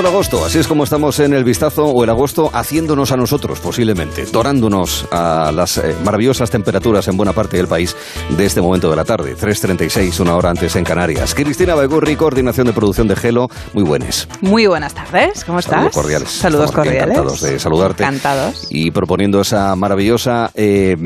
haciendo 0.00 0.08
el 0.08 0.14
agosto. 0.14 0.44
Así 0.44 0.58
es 0.58 0.66
como 0.66 0.84
estamos 0.84 1.18
en 1.20 1.34
el 1.34 1.44
vistazo 1.44 1.84
o 1.84 2.04
el 2.04 2.10
agosto 2.10 2.50
haciéndonos 2.52 3.12
a 3.12 3.16
nosotros, 3.16 3.60
posiblemente, 3.60 4.24
dorándonos 4.26 5.06
a 5.10 5.52
las 5.52 5.78
eh, 5.78 5.94
maravillosas 6.04 6.50
temperaturas 6.50 7.06
en 7.08 7.16
buena 7.16 7.32
parte 7.32 7.56
del 7.56 7.66
país 7.66 7.94
de 8.30 8.46
este 8.46 8.60
momento 8.60 8.88
de 8.90 8.96
la 8.96 9.04
tarde. 9.04 9.36
3.36, 9.36 10.20
una 10.20 10.36
hora 10.36 10.50
antes 10.50 10.74
en 10.76 10.84
Canarias. 10.84 11.34
Cristina 11.34 11.74
Baigurri, 11.74 12.16
coordinación 12.16 12.66
de 12.66 12.72
producción 12.72 13.08
de 13.08 13.16
Gelo. 13.16 13.48
Muy 13.72 13.84
buenas. 13.84 14.28
Muy 14.40 14.66
buenas 14.66 14.94
tardes, 14.94 15.44
¿cómo 15.44 15.58
estás? 15.58 15.74
Saludos 15.74 15.94
cordiales. 15.94 16.30
Saludos 16.30 16.72
cordiales. 16.72 17.02
Encantados 17.02 17.40
de 17.42 17.58
saludarte. 17.58 18.02
Encantados. 18.02 18.66
Y 18.70 18.90
proponiendo 18.90 19.40
esa 19.40 19.76
maravillosa 19.76 20.50
eh, 20.54 20.96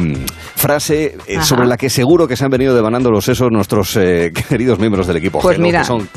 frase 0.56 1.16
eh, 1.26 1.42
sobre 1.42 1.66
la 1.66 1.76
que 1.76 1.90
seguro 1.90 2.28
que 2.28 2.36
se 2.36 2.44
han 2.44 2.50
venido 2.50 2.74
devanando 2.74 3.10
los 3.10 3.24
sesos 3.24 3.50
nuestros 3.50 3.96
eh, 3.96 4.32
queridos 4.48 4.78
miembros 4.78 5.06
del 5.06 5.16
equipo 5.16 5.40
Pues 5.40 5.56
Gelo, 5.56 5.66
mira. 5.66 5.80
que 5.80 5.86
son... 5.86 6.08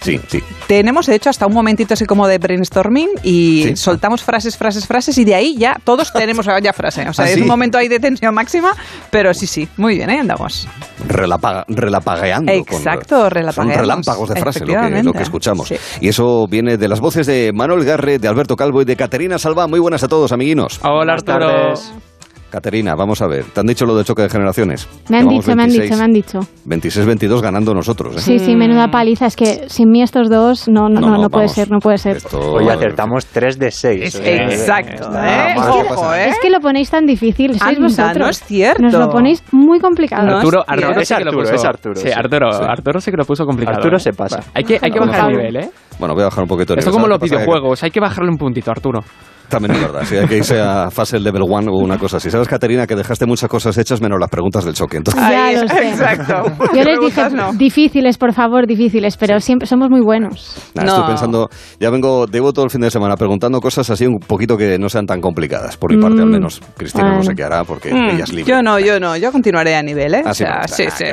Sí, 0.00 0.20
sí. 0.28 0.42
Tenemos, 0.66 1.06
de 1.06 1.14
hecho, 1.14 1.30
hasta 1.30 1.46
un 1.46 1.54
momentito 1.54 1.94
así 1.94 2.04
como 2.04 2.25
de 2.26 2.38
brainstorming 2.38 3.08
y 3.22 3.62
Sí. 3.68 3.76
soltamos 3.76 4.22
frases, 4.22 4.56
frases, 4.56 4.86
frases 4.86 5.16
y 5.18 5.24
de 5.24 5.34
ahí 5.34 5.56
ya 5.56 5.76
todos 5.84 6.12
tenemos 6.12 6.46
ya 6.62 6.72
frase. 6.72 7.08
O 7.08 7.12
sea, 7.12 7.24
¿Ah, 7.26 7.30
es 7.30 7.40
un 7.40 7.46
momento 7.46 7.78
ahí 7.78 7.88
de 7.88 7.98
tensión 8.00 8.34
máxima, 8.34 8.72
pero 9.10 9.32
sí, 9.34 9.46
sí, 9.46 9.68
muy 9.76 9.96
bien, 9.96 10.10
¿eh? 10.10 10.18
Andamos. 10.20 10.68
Relapa- 11.08 11.64
relapagueando. 11.68 12.52
Exacto, 12.52 13.28
relapagueamos. 13.30 13.74
Son 13.74 13.80
relámpagos 13.82 14.28
de 14.30 14.40
frase 14.40 14.60
lo 14.60 14.66
que, 14.66 15.02
lo 15.02 15.12
que 15.12 15.22
escuchamos. 15.22 15.68
Sí. 15.68 15.76
Y 16.00 16.08
eso 16.08 16.46
viene 16.48 16.76
de 16.76 16.88
las 16.88 17.00
voces 17.00 17.26
de 17.26 17.52
Manuel 17.54 17.84
Garre, 17.84 18.18
de 18.18 18.28
Alberto 18.28 18.56
Calvo 18.56 18.82
y 18.82 18.84
de 18.84 18.96
Caterina 18.96 19.38
Salva. 19.38 19.66
Muy 19.66 19.80
buenas 19.80 20.02
a 20.02 20.08
todos, 20.08 20.32
amiguinos. 20.32 20.80
Hola 20.82 21.16
Buenas 21.16 21.22
Arturo. 21.28 22.15
Caterina, 22.50 22.94
vamos 22.94 23.20
a 23.22 23.26
ver. 23.26 23.44
¿Te 23.46 23.60
han 23.60 23.66
dicho 23.66 23.84
lo 23.84 23.94
del 23.96 24.04
choque 24.04 24.22
de 24.22 24.28
generaciones? 24.30 24.88
Me 25.10 25.18
han 25.18 25.28
dicho, 25.28 25.48
me 25.54 25.64
han 25.64 25.68
26, 25.68 25.82
dicho, 25.82 25.96
me 25.98 26.04
han 26.04 26.12
dicho. 26.12 26.38
26-22 26.66 27.40
ganando 27.42 27.74
nosotros. 27.74 28.16
¿eh? 28.16 28.20
Sí, 28.20 28.38
sí, 28.38 28.54
menuda 28.56 28.88
paliza. 28.88 29.26
Es 29.26 29.36
que 29.36 29.68
sin 29.68 29.90
mí 29.90 30.00
estos 30.02 30.30
dos 30.30 30.68
no, 30.68 30.88
no, 30.88 31.00
no, 31.00 31.18
no 31.18 31.28
puede 31.28 31.48
ser, 31.48 31.70
no 31.70 31.78
puede 31.80 31.98
ser. 31.98 32.18
Esto- 32.18 32.38
Hoy 32.52 32.68
acertamos 32.68 33.26
3 33.26 33.58
de 33.58 33.70
6. 33.70 34.02
Es- 34.02 34.20
exacto, 34.24 35.10
¿eh? 35.18 35.54
que 35.54 35.88
pasa. 35.88 36.24
¿eh? 36.24 36.28
Es 36.30 36.38
que 36.40 36.48
lo 36.50 36.60
ponéis 36.60 36.88
tan 36.90 37.04
difícil, 37.04 37.50
sois 37.58 37.62
Anda, 37.62 37.80
vosotros. 37.88 38.18
no 38.18 38.28
es 38.28 38.42
cierto. 38.44 38.82
Nos 38.82 38.94
lo 38.94 39.08
ponéis 39.10 39.42
muy 39.52 39.80
complicado. 39.80 40.36
Arturo, 40.36 40.62
es 40.62 40.68
Arturo, 40.72 41.00
Es 41.00 41.10
Arturo, 41.12 41.38
puso- 41.42 41.54
es 41.54 41.64
Arturo, 41.64 41.94
Sí. 41.96 42.08
Arturo, 42.10 42.52
Sí. 42.52 42.64
Arturo 42.66 43.00
sí 43.00 43.10
que 43.10 43.16
lo 43.16 43.24
puso 43.24 43.44
complicado. 43.44 43.76
Arturo 43.78 43.96
¿eh? 43.96 44.00
se 44.00 44.12
pasa. 44.12 44.40
Hay 44.54 44.64
que, 44.64 44.78
hay 44.80 44.90
que 44.90 45.00
bajar 45.00 45.30
el 45.30 45.36
nivel, 45.36 45.56
¿eh? 45.56 45.70
Bueno, 45.98 46.14
voy 46.14 46.22
a 46.22 46.26
bajar 46.26 46.42
un 46.44 46.48
poquito 46.48 46.72
el 46.74 46.78
Esto 46.78 46.90
nivel. 46.90 47.02
como 47.02 47.06
¿Sabes 47.16 47.30
los 47.30 47.38
videojuegos, 47.40 47.82
hay 47.82 47.90
que 47.90 48.00
bajarle 48.00 48.30
un 48.30 48.36
puntito, 48.38 48.70
Arturo. 48.70 49.00
También 49.48 49.74
es 49.76 49.80
verdad, 49.80 50.02
sí, 50.04 50.16
hay 50.16 50.26
que 50.26 50.38
irse 50.38 50.60
a 50.60 50.90
fase 50.90 51.18
level 51.20 51.42
one 51.48 51.68
o 51.70 51.74
una 51.76 51.98
cosa 51.98 52.16
así. 52.16 52.30
¿Sabes, 52.30 52.48
Caterina, 52.48 52.86
que 52.86 52.94
dejaste 52.96 53.26
muchas 53.26 53.48
cosas 53.48 53.76
hechas 53.78 54.00
menos 54.00 54.18
las 54.20 54.28
preguntas 54.28 54.64
del 54.64 54.74
choque? 54.74 54.96
Entonces, 54.98 55.22
Ya 55.22 55.52
lo 55.52 55.68
sé. 55.68 55.88
Exacto. 55.90 56.42
Yo 56.74 56.82
les 56.82 56.98
dije 57.00 57.30
no. 57.30 57.52
difíciles, 57.52 58.18
por 58.18 58.32
favor, 58.32 58.66
difíciles, 58.66 59.16
pero 59.16 59.38
siempre 59.40 59.66
somos 59.66 59.88
muy 59.90 60.00
buenos. 60.00 60.56
No. 60.74 60.82
estoy 60.82 61.04
pensando, 61.06 61.48
ya 61.80 61.90
vengo, 61.90 62.26
debo 62.26 62.52
todo 62.52 62.64
el 62.64 62.70
fin 62.70 62.80
de 62.80 62.90
semana 62.90 63.16
preguntando 63.16 63.60
cosas 63.60 63.88
así 63.90 64.06
un 64.06 64.18
poquito 64.18 64.56
que 64.56 64.78
no 64.78 64.88
sean 64.88 65.06
tan 65.06 65.20
complicadas. 65.20 65.76
Por 65.76 65.94
mi 65.94 66.00
parte, 66.00 66.16
Mm, 66.18 66.22
al 66.22 66.30
menos. 66.30 66.60
Cristina 66.76 67.14
no 67.14 67.22
sé 67.22 67.34
qué 67.34 67.44
hará 67.44 67.64
porque 67.64 67.92
Mm, 67.92 68.14
ella 68.14 68.24
es 68.24 68.32
libre. 68.32 68.50
yo 68.52 68.62
no, 68.62 68.78
yo 68.78 68.98
no, 68.98 69.16
yo 69.16 69.30
continuaré 69.32 69.76
a 69.76 69.82
nivel, 69.82 70.14
¿eh? 70.14 70.22
Ah, 70.24 70.30
O 70.30 70.34
sea, 70.34 70.66
sí, 70.66 70.84
sí. 70.94 71.04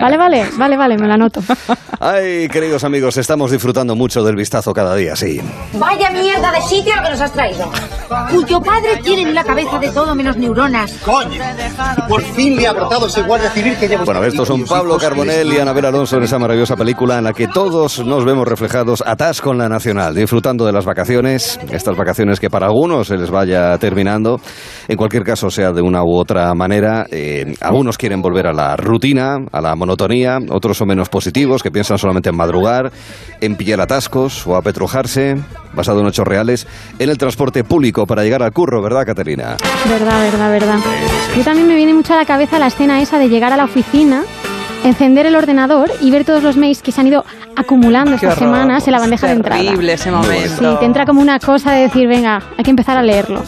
Vale, 0.00 0.16
vale, 0.16 0.44
vale, 0.58 0.76
vale, 0.76 0.96
me 0.98 1.06
la 1.08 1.14
anoto. 1.14 1.40
Ay, 1.98 2.48
queridos 2.48 2.84
amigos, 2.84 3.16
estamos 3.16 3.50
disfrutando 3.50 3.94
mucho 3.94 4.22
del 4.24 4.36
vistazo 4.36 4.72
cada 4.72 4.94
día, 4.96 5.16
sí. 5.16 5.40
Vaya 5.74 6.10
mierda 6.10 6.50
de 6.52 6.60
sitio 6.62 6.92
al 6.94 7.04
que 7.04 7.10
nos 7.10 7.20
has 7.20 7.32
traído. 7.32 7.69
Cuyo 8.30 8.60
padre 8.60 9.00
tiene 9.02 9.22
en 9.22 9.34
la 9.34 9.44
cabeza 9.44 9.78
de 9.78 9.90
todo 9.90 10.14
menos 10.14 10.36
neuronas. 10.36 10.92
¡Coño! 11.04 11.40
Por 12.08 12.22
fin 12.22 12.56
le 12.56 12.66
ha 12.66 12.72
brotado 12.72 13.06
ese 13.06 13.22
guardia 13.22 13.50
civil 13.50 13.76
que 13.78 13.88
lleva... 13.88 14.04
Bueno, 14.04 14.24
estos 14.24 14.48
son 14.48 14.64
Pablo 14.64 14.98
Carbonell 14.98 15.52
y 15.52 15.58
Anabel 15.58 15.86
Alonso 15.86 16.16
en 16.16 16.24
esa 16.24 16.38
maravillosa 16.38 16.76
película 16.76 17.18
en 17.18 17.24
la 17.24 17.32
que 17.32 17.48
todos 17.48 18.04
nos 18.04 18.24
vemos 18.24 18.46
reflejados 18.46 19.02
atrás 19.06 19.40
con 19.40 19.58
la 19.58 19.68
Nacional, 19.68 20.14
disfrutando 20.14 20.66
de 20.66 20.72
las 20.72 20.84
vacaciones, 20.84 21.58
estas 21.70 21.96
vacaciones 21.96 22.40
que 22.40 22.50
para 22.50 22.66
algunos 22.66 23.06
se 23.06 23.16
les 23.16 23.30
vaya 23.30 23.78
terminando, 23.78 24.40
en 24.88 24.96
cualquier 24.96 25.22
caso 25.22 25.50
sea 25.50 25.72
de 25.72 25.82
una 25.82 26.02
u 26.02 26.16
otra 26.16 26.52
manera, 26.54 27.06
eh, 27.10 27.54
algunos 27.60 27.96
quieren 27.96 28.20
volver 28.20 28.48
a 28.48 28.52
la 28.52 28.76
rutina, 28.76 29.36
a 29.52 29.60
la 29.60 29.76
monotonía, 29.76 30.38
otros 30.50 30.76
son 30.76 30.88
menos 30.88 31.08
positivos, 31.08 31.62
que 31.62 31.70
piensan 31.70 31.98
solamente 31.98 32.30
en 32.30 32.36
madrugar, 32.36 32.90
en 33.40 33.56
pillar 33.56 33.80
atascos 33.80 34.46
o 34.46 34.56
apetrujarse, 34.56 35.36
basado 35.72 36.00
en 36.00 36.08
hechos 36.08 36.26
reales, 36.26 36.66
en 36.98 37.10
el 37.10 37.18
transporte 37.18 37.59
público 37.64 38.06
para 38.06 38.22
llegar 38.22 38.42
al 38.42 38.52
curro, 38.52 38.82
¿verdad, 38.82 39.04
Caterina? 39.06 39.56
Verdad, 39.88 40.20
verdad, 40.22 40.50
verdad. 40.50 40.78
Yo 41.36 41.42
también 41.44 41.66
me 41.68 41.74
viene 41.76 41.94
mucho 41.94 42.14
a 42.14 42.16
la 42.16 42.24
cabeza 42.24 42.58
la 42.58 42.66
escena 42.68 43.00
esa 43.00 43.18
de 43.18 43.28
llegar 43.28 43.52
a 43.52 43.56
la 43.56 43.64
oficina, 43.64 44.22
encender 44.84 45.26
el 45.26 45.36
ordenador 45.36 45.90
y 46.00 46.10
ver 46.10 46.24
todos 46.24 46.42
los 46.42 46.56
mails 46.56 46.82
que 46.82 46.92
se 46.92 47.00
han 47.00 47.06
ido 47.06 47.24
acumulando 47.56 48.14
estas 48.14 48.36
horror. 48.38 48.44
semanas 48.56 48.86
en 48.86 48.92
la 48.92 48.98
bandeja 49.00 49.26
de 49.26 49.32
entrada. 49.34 49.62
Terrible 49.62 49.92
ese 49.92 50.10
momento. 50.10 50.72
Sí, 50.72 50.76
te 50.78 50.84
entra 50.86 51.04
como 51.04 51.20
una 51.20 51.38
cosa 51.38 51.72
de 51.72 51.82
decir, 51.82 52.08
venga, 52.08 52.40
hay 52.56 52.64
que 52.64 52.70
empezar 52.70 52.96
a 52.96 53.02
leerlo. 53.02 53.42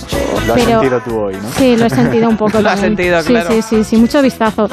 Lo 0.47 0.55
has 0.55 0.61
Pero- 0.61 0.81
sentido 0.81 1.01
tú 1.01 1.19
hoy, 1.19 1.35
¿no? 1.35 1.49
Sí, 1.57 1.77
lo 1.77 1.87
he 1.87 1.91
sentido 1.91 2.29
un 2.29 2.37
poco. 2.37 2.61
Lo 2.61 2.69
has 2.69 2.81
sentido, 2.81 3.21
sí, 3.23 3.29
claro. 3.29 3.51
Sí, 3.51 3.63
sí, 3.63 3.85
sí, 3.85 3.97
mucho 3.97 4.21
vistazo. 4.21 4.69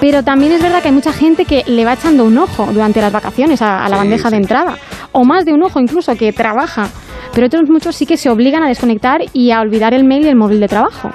Pero 0.00 0.24
también 0.24 0.50
es 0.52 0.62
verdad 0.62 0.82
que 0.82 0.88
hay 0.88 0.94
mucha 0.94 1.12
gente 1.12 1.44
que 1.44 1.62
le 1.66 1.84
va 1.84 1.92
echando 1.92 2.24
un 2.24 2.36
ojo 2.38 2.66
durante 2.72 3.00
las 3.00 3.12
vacaciones 3.12 3.62
a, 3.62 3.84
a 3.84 3.88
la 3.88 3.96
Sí, 3.96 4.00
bandeja 4.00 4.28
sí. 4.28 4.34
de 4.34 4.40
entrada. 4.42 4.78
O 5.12 5.24
más 5.24 5.44
de 5.44 5.52
un 5.52 5.62
ojo 5.62 5.78
incluso, 5.78 6.16
que 6.16 6.32
trabaja. 6.32 6.88
Pero 7.34 7.46
otros 7.46 7.68
muchos 7.70 7.96
sí 7.96 8.06
que 8.06 8.16
se 8.16 8.30
obligan 8.30 8.62
a 8.62 8.68
desconectar 8.68 9.22
y 9.32 9.50
a 9.50 9.60
olvidar 9.60 9.94
el 9.94 10.04
mail 10.04 10.24
y 10.24 10.28
el 10.28 10.36
móvil 10.36 10.60
de 10.60 10.68
trabajo. 10.68 11.10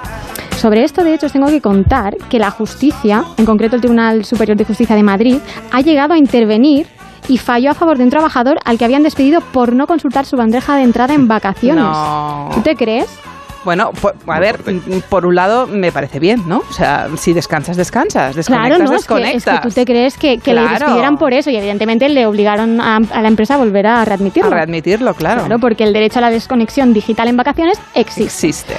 Sobre 0.56 0.82
esto, 0.82 1.04
de 1.04 1.14
hecho, 1.14 1.26
os 1.26 1.32
tengo 1.32 1.46
que 1.46 1.60
contar 1.60 2.16
que 2.28 2.40
la 2.40 2.50
justicia, 2.50 3.24
en 3.36 3.46
concreto 3.46 3.76
el 3.76 3.80
Tribunal 3.80 4.24
Superior 4.24 4.56
de 4.56 4.64
Justicia 4.64 4.96
de 4.96 5.04
Madrid, 5.04 5.38
ha 5.70 5.80
llegado 5.80 6.14
a 6.14 6.18
intervenir 6.18 6.88
y 7.28 7.38
falló 7.38 7.70
a 7.70 7.74
favor 7.74 7.96
de 7.98 8.04
un 8.04 8.10
trabajador 8.10 8.58
al 8.64 8.76
que 8.76 8.84
habían 8.84 9.04
despedido 9.04 9.40
por 9.40 9.72
no 9.74 9.86
consultar 9.86 10.26
su 10.26 10.36
bandeja 10.36 10.76
de 10.76 10.82
entrada 10.82 11.14
en 11.14 11.28
vacaciones. 11.28 11.84
No. 11.84 12.50
¿Tú 12.54 12.62
te 12.62 12.74
crees? 12.74 13.06
Bueno, 13.64 13.90
po- 14.00 14.08
a 14.10 14.12
Muy 14.26 14.40
ver, 14.40 14.58
fuerte. 14.62 14.90
m- 14.92 15.02
por 15.08 15.26
un 15.26 15.34
lado 15.34 15.66
me 15.66 15.90
parece 15.92 16.18
bien, 16.20 16.42
¿no? 16.46 16.58
O 16.58 16.72
sea, 16.72 17.08
si 17.16 17.32
descansas, 17.32 17.76
descansas, 17.76 18.34
desconectas, 18.36 18.68
Claro, 18.78 18.84
no, 18.84 18.84
es 18.84 18.90
que, 18.90 18.96
es 18.96 19.20
desconectas. 19.20 19.60
que 19.60 19.68
tú 19.68 19.74
te 19.74 19.84
crees 19.84 20.16
que, 20.16 20.38
que 20.38 20.54
le 20.54 20.62
despidieran 20.62 21.16
por 21.16 21.32
eso 21.34 21.50
y 21.50 21.56
evidentemente 21.56 22.08
le 22.08 22.26
obligaron 22.26 22.80
a, 22.80 22.96
a 23.12 23.22
la 23.22 23.28
empresa 23.28 23.54
a 23.54 23.58
volver 23.58 23.86
a 23.86 24.02
A 24.02 24.04
readmitirlo. 24.04 24.50
readmitirlo, 24.50 25.14
claro. 25.14 25.40
Claro, 25.44 25.58
porque 25.60 25.84
el 25.84 25.92
derecho 25.92 26.18
a 26.18 26.22
la 26.22 26.30
desconexión 26.30 26.92
digital 26.92 27.28
en 27.28 27.36
vacaciones 27.36 27.78
existe. 27.94 28.24
Existe. 28.24 28.74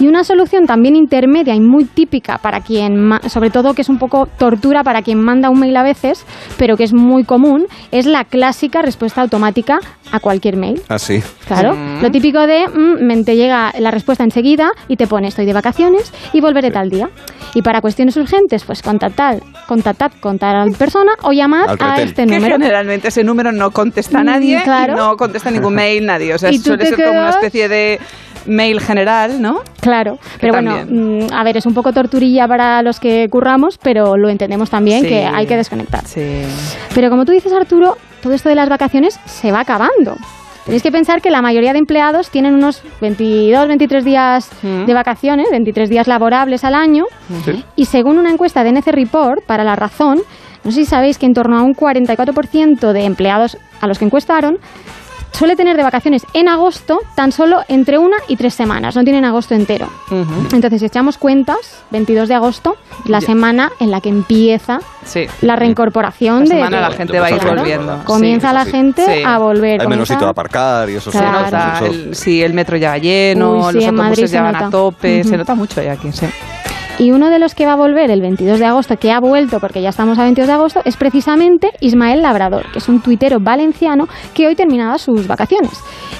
Y 0.00 0.08
una 0.08 0.24
solución 0.24 0.66
también 0.66 0.96
intermedia 0.96 1.54
y 1.54 1.60
muy 1.60 1.84
típica 1.84 2.38
para 2.38 2.60
quien, 2.60 2.96
ma- 2.96 3.20
sobre 3.28 3.50
todo 3.50 3.74
que 3.74 3.82
es 3.82 3.88
un 3.88 3.98
poco 3.98 4.26
tortura 4.38 4.82
para 4.82 5.02
quien 5.02 5.22
manda 5.22 5.48
un 5.50 5.60
mail 5.60 5.76
a 5.76 5.82
veces, 5.84 6.26
pero 6.58 6.76
que 6.76 6.84
es 6.84 6.92
muy 6.92 7.24
común, 7.24 7.66
es 7.92 8.06
la 8.06 8.24
clásica 8.24 8.82
respuesta 8.82 9.22
automática 9.22 9.78
a 10.12 10.20
cualquier 10.20 10.56
mail. 10.56 10.82
Así. 10.88 11.22
Claro, 11.46 11.74
Mm. 11.74 12.02
lo 12.02 12.10
típico 12.10 12.46
de 12.46 12.66
mm, 12.68 13.04
me- 13.04 13.22
te 13.24 13.36
llega 13.36 13.72
la 13.78 13.90
respuesta 13.90 14.23
enseguida 14.24 14.72
y 14.88 14.96
te 14.96 15.06
pone 15.06 15.28
estoy 15.28 15.46
de 15.46 15.52
vacaciones 15.52 16.12
y 16.32 16.40
volveré 16.40 16.70
tal 16.70 16.90
día. 16.90 17.08
Y 17.54 17.62
para 17.62 17.80
cuestiones 17.80 18.16
urgentes, 18.16 18.64
pues 18.64 18.82
contactad, 18.82 19.38
contactad 19.68 20.10
con 20.20 20.38
tal 20.38 20.72
persona 20.72 21.12
o 21.22 21.32
llamad 21.32 21.68
Al 21.70 21.78
a 21.80 22.00
este 22.02 22.26
Que 22.26 22.34
número. 22.34 22.56
generalmente 22.56 23.08
ese 23.08 23.22
número 23.22 23.52
no 23.52 23.70
contesta 23.70 24.18
a 24.18 24.22
Mm, 24.22 24.26
nadie 24.26 24.60
claro. 24.64 24.92
y 24.94 24.96
no 24.96 25.16
contesta 25.16 25.50
ningún 25.52 25.74
mail 25.74 26.04
nadie. 26.04 26.34
O 26.34 26.38
sea, 26.38 26.50
suele 26.58 26.86
ser 26.86 26.96
como 26.96 27.10
una 27.10 27.20
quedas- 27.30 27.34
especie 27.36 27.68
de 27.68 28.00
mail 28.46 28.80
general, 28.80 29.40
¿no? 29.40 29.62
Claro, 29.80 30.18
pero 30.40 30.52
bueno, 30.52 30.74
también. 30.76 31.28
mm, 31.28 31.32
a 31.32 31.44
ver, 31.44 31.56
es 31.56 31.64
un 31.66 31.72
poco 31.74 31.92
torturilla 31.92 32.46
para 32.48 32.82
los 32.82 33.00
que 33.00 33.26
curramos, 33.30 33.78
pero 33.78 34.16
lo 34.16 34.28
entendemos 34.28 34.68
también 34.68 35.02
Sí. 35.02 35.08
que 35.08 35.24
hay 35.24 35.46
que 35.46 35.56
desconectar. 35.56 36.04
Sí. 36.06 36.42
Pero 36.94 37.08
como 37.08 37.24
tú 37.24 37.32
dices, 37.32 37.52
Arturo, 37.52 37.96
todo 38.22 38.32
esto 38.34 38.48
de 38.50 38.54
las 38.56 38.68
vacaciones 38.68 39.18
se 39.26 39.50
va 39.52 39.60
acabando. 39.60 40.16
Tenéis 40.64 40.82
que 40.82 40.90
pensar 40.90 41.20
que 41.20 41.30
la 41.30 41.42
mayoría 41.42 41.72
de 41.74 41.78
empleados 41.78 42.30
tienen 42.30 42.54
unos 42.54 42.82
22, 43.00 43.68
23 43.68 44.04
días 44.04 44.50
Mm. 44.62 44.86
de 44.86 44.94
vacaciones, 44.94 45.50
23 45.50 45.90
días 45.90 46.06
laborables 46.06 46.64
al 46.64 46.74
año, 46.74 47.04
y 47.76 47.84
según 47.84 48.18
una 48.18 48.30
encuesta 48.30 48.64
de 48.64 48.70
NC 48.70 48.90
Report 48.92 49.44
para 49.44 49.62
La 49.64 49.76
Razón, 49.76 50.22
no 50.64 50.70
sé 50.70 50.84
si 50.84 50.86
sabéis 50.86 51.18
que 51.18 51.26
en 51.26 51.34
torno 51.34 51.58
a 51.58 51.62
un 51.62 51.74
44% 51.74 52.92
de 52.92 53.04
empleados 53.04 53.58
a 53.82 53.86
los 53.86 53.98
que 53.98 54.06
encuestaron 54.06 54.58
suele 55.36 55.56
tener 55.56 55.76
de 55.76 55.82
vacaciones 55.82 56.24
en 56.32 56.48
agosto 56.48 57.00
tan 57.16 57.32
solo 57.32 57.62
entre 57.68 57.98
una 57.98 58.16
y 58.28 58.36
tres 58.36 58.54
semanas, 58.54 58.94
no 58.96 59.04
tienen 59.04 59.24
agosto 59.24 59.54
entero. 59.54 59.88
Entonces, 60.52 60.80
si 60.80 60.86
echamos 60.86 61.18
cuentas, 61.18 61.82
22 61.90 62.28
de 62.28 62.34
agosto, 62.34 62.76
la 63.06 63.18
Ya. 63.20 63.26
semana 63.26 63.72
en 63.80 63.90
la 63.90 64.00
que 64.00 64.08
empieza 64.08 64.78
Sí. 65.04 65.26
la 65.42 65.56
reincorporación 65.56 66.44
Esta 66.44 66.54
de... 66.54 66.60
semana 66.64 66.88
la 66.88 66.94
gente 66.96 67.18
va 67.20 67.26
a 67.26 67.30
ir 67.30 67.38
Claro. 67.38 67.56
volviendo. 67.56 68.00
Comienza 68.04 68.48
Sí, 68.50 68.54
la 68.54 68.64
gente 68.64 69.04
Sí. 69.04 69.22
a 69.26 69.38
volver. 69.38 69.80
Hay 69.80 69.86
menos 69.88 70.08
sitio 70.08 70.24
de 70.26 70.30
aparcar 70.30 70.88
y 70.88 70.94
eso 70.96 71.10
Se 71.10 71.20
nota, 71.20 71.74
eso- 71.76 71.86
el, 71.86 72.14
sí, 72.14 72.42
el 72.42 72.54
metro 72.54 72.76
ya 72.76 72.90
va 72.90 72.98
lleno, 72.98 73.52
Uy, 73.66 73.72
sí, 73.72 73.80
los 73.80 73.86
autobuses 73.88 74.30
ya 74.30 74.42
van 74.42 74.52
nota. 74.52 74.66
a 74.66 74.70
tope, 74.70 75.24
se 75.24 75.36
nota 75.36 75.54
mucho 75.54 75.82
ya 75.82 75.92
aquí, 75.92 76.12
sí. 76.12 76.26
Y 76.98 77.10
uno 77.10 77.28
de 77.28 77.40
los 77.40 77.54
que 77.56 77.66
va 77.66 77.72
a 77.72 77.76
volver 77.76 78.10
el 78.10 78.20
22 78.20 78.58
de 78.60 78.66
agosto, 78.66 78.96
que 78.98 79.10
ha 79.10 79.18
vuelto 79.18 79.58
porque 79.58 79.82
ya 79.82 79.88
estamos 79.88 80.16
a 80.18 80.22
22 80.22 80.46
de 80.46 80.52
agosto, 80.54 80.80
es 80.84 80.96
precisamente 80.96 81.72
Ismael 81.80 82.22
Labrador, 82.22 82.70
que 82.72 82.78
es 82.78 82.88
un 82.88 83.00
tuitero 83.00 83.40
valenciano 83.40 84.08
que 84.32 84.46
hoy 84.46 84.54
terminaba 84.54 84.96
sus 84.98 85.26
vacaciones. 85.26 85.72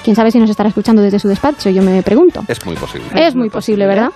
Quién 0.03 0.17
sabe 0.17 0.31
si 0.33 0.39
nos 0.41 0.51
estará 0.51 0.69
escuchando 0.69 1.01
desde 1.01 1.19
su 1.21 1.29
despacho, 1.29 1.71
yo 1.71 1.81
me 1.83 2.03
pregunto. 2.03 2.45
Es 2.49 2.65
muy 2.67 2.75
posible. 2.75 3.07
Es 3.27 3.35
muy 3.37 3.51
posible, 3.51 3.87
¿verdad? 3.87 4.11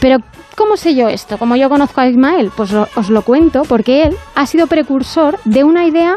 Pero, 0.00 0.18
¿cómo 0.54 0.76
sé 0.76 0.94
yo 0.94 1.08
esto? 1.08 1.38
Como 1.38 1.56
yo 1.56 1.68
conozco 1.70 2.00
a 2.02 2.06
Ismael, 2.08 2.50
pues 2.54 2.72
lo- 2.72 2.88
os 2.94 3.08
lo 3.08 3.22
cuento 3.22 3.62
porque 3.62 4.02
él 4.04 4.16
ha 4.34 4.46
sido 4.46 4.66
precursor 4.66 5.38
de 5.46 5.64
una 5.64 5.86
idea 5.86 6.16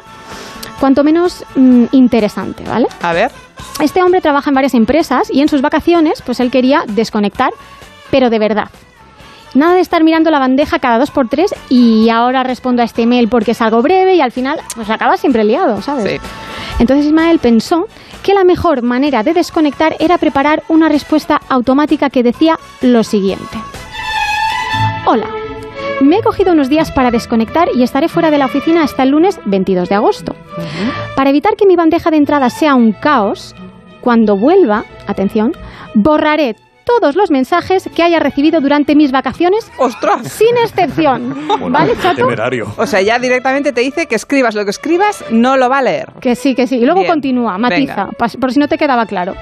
cuanto 0.79 1.03
menos 1.05 1.45
mm, 1.55 1.85
interesante, 1.93 2.63
¿vale? 2.67 2.87
A 3.01 3.13
ver. 3.13 3.31
Este 3.81 4.03
hombre 4.03 4.19
trabaja 4.19 4.49
en 4.49 4.55
varias 4.55 4.73
empresas 4.73 5.29
y 5.31 5.41
en 5.41 5.47
sus 5.47 5.61
vacaciones, 5.61 6.21
pues 6.25 6.41
él 6.41 6.51
quería 6.51 6.83
desconectar, 6.87 7.51
pero 8.11 8.29
de 8.29 8.39
verdad. 8.39 8.67
Nada 9.55 9.73
de 9.73 9.81
estar 9.81 10.03
mirando 10.03 10.29
la 10.29 10.39
bandeja 10.39 10.79
cada 10.79 10.99
dos 10.99 11.11
por 11.11 11.27
tres 11.27 11.53
y 11.69 12.09
ahora 12.09 12.43
respondo 12.43 12.81
a 12.81 12.85
este 12.85 13.03
email 13.03 13.29
porque 13.29 13.51
es 13.51 13.61
algo 13.61 13.81
breve 13.81 14.15
y 14.15 14.21
al 14.21 14.31
final 14.31 14.59
pues 14.75 14.89
acaba 14.89 15.17
siempre 15.17 15.43
liado, 15.43 15.81
¿sabes? 15.81 16.21
Sí. 16.21 16.27
Entonces 16.79 17.07
Ismael 17.07 17.39
pensó 17.39 17.87
que 18.23 18.33
la 18.33 18.43
mejor 18.43 18.83
manera 18.83 19.23
de 19.23 19.33
desconectar 19.33 19.95
era 19.99 20.17
preparar 20.17 20.63
una 20.67 20.87
respuesta 20.87 21.41
automática 21.49 22.09
que 22.09 22.23
decía 22.23 22.59
lo 22.81 23.03
siguiente. 23.03 23.57
Hola, 25.05 25.27
me 26.01 26.17
he 26.17 26.21
cogido 26.21 26.53
unos 26.53 26.69
días 26.69 26.91
para 26.91 27.11
desconectar 27.11 27.69
y 27.73 27.83
estaré 27.83 28.07
fuera 28.07 28.31
de 28.31 28.37
la 28.37 28.45
oficina 28.45 28.83
hasta 28.83 29.03
el 29.03 29.09
lunes 29.09 29.39
22 29.45 29.89
de 29.89 29.95
agosto. 29.95 30.35
Para 31.15 31.31
evitar 31.31 31.55
que 31.55 31.65
mi 31.65 31.75
bandeja 31.75 32.11
de 32.11 32.17
entrada 32.17 32.49
sea 32.49 32.75
un 32.75 32.93
caos, 32.93 33.55
cuando 34.01 34.37
vuelva, 34.37 34.85
atención, 35.07 35.53
borraré 35.95 36.55
todos 36.99 37.15
los 37.15 37.29
mensajes 37.29 37.87
que 37.95 38.01
haya 38.01 38.19
recibido 38.19 38.61
durante 38.61 38.95
mis 38.95 39.11
vacaciones 39.11 39.71
¡Ostras! 39.77 40.27
sin 40.31 40.57
excepción. 40.57 41.47
¿Vale, 41.71 41.93
chato? 42.01 42.23
Temerario. 42.23 42.73
O 42.77 42.87
sea, 42.87 43.01
ya 43.01 43.19
directamente 43.19 43.71
te 43.73 43.81
dice 43.81 44.07
que 44.07 44.15
escribas 44.15 44.55
lo 44.55 44.63
que 44.63 44.71
escribas, 44.71 45.23
no 45.29 45.55
lo 45.57 45.69
va 45.69 45.77
a 45.79 45.81
leer. 45.83 46.11
Que 46.19 46.35
sí, 46.35 46.55
que 46.55 46.65
sí. 46.65 46.77
Y 46.77 46.85
luego 46.85 47.01
Bien. 47.01 47.11
continúa, 47.11 47.57
matiza, 47.59 48.05
Venga. 48.05 48.37
por 48.39 48.51
si 48.51 48.59
no 48.59 48.67
te 48.67 48.77
quedaba 48.77 49.05
claro. 49.05 49.35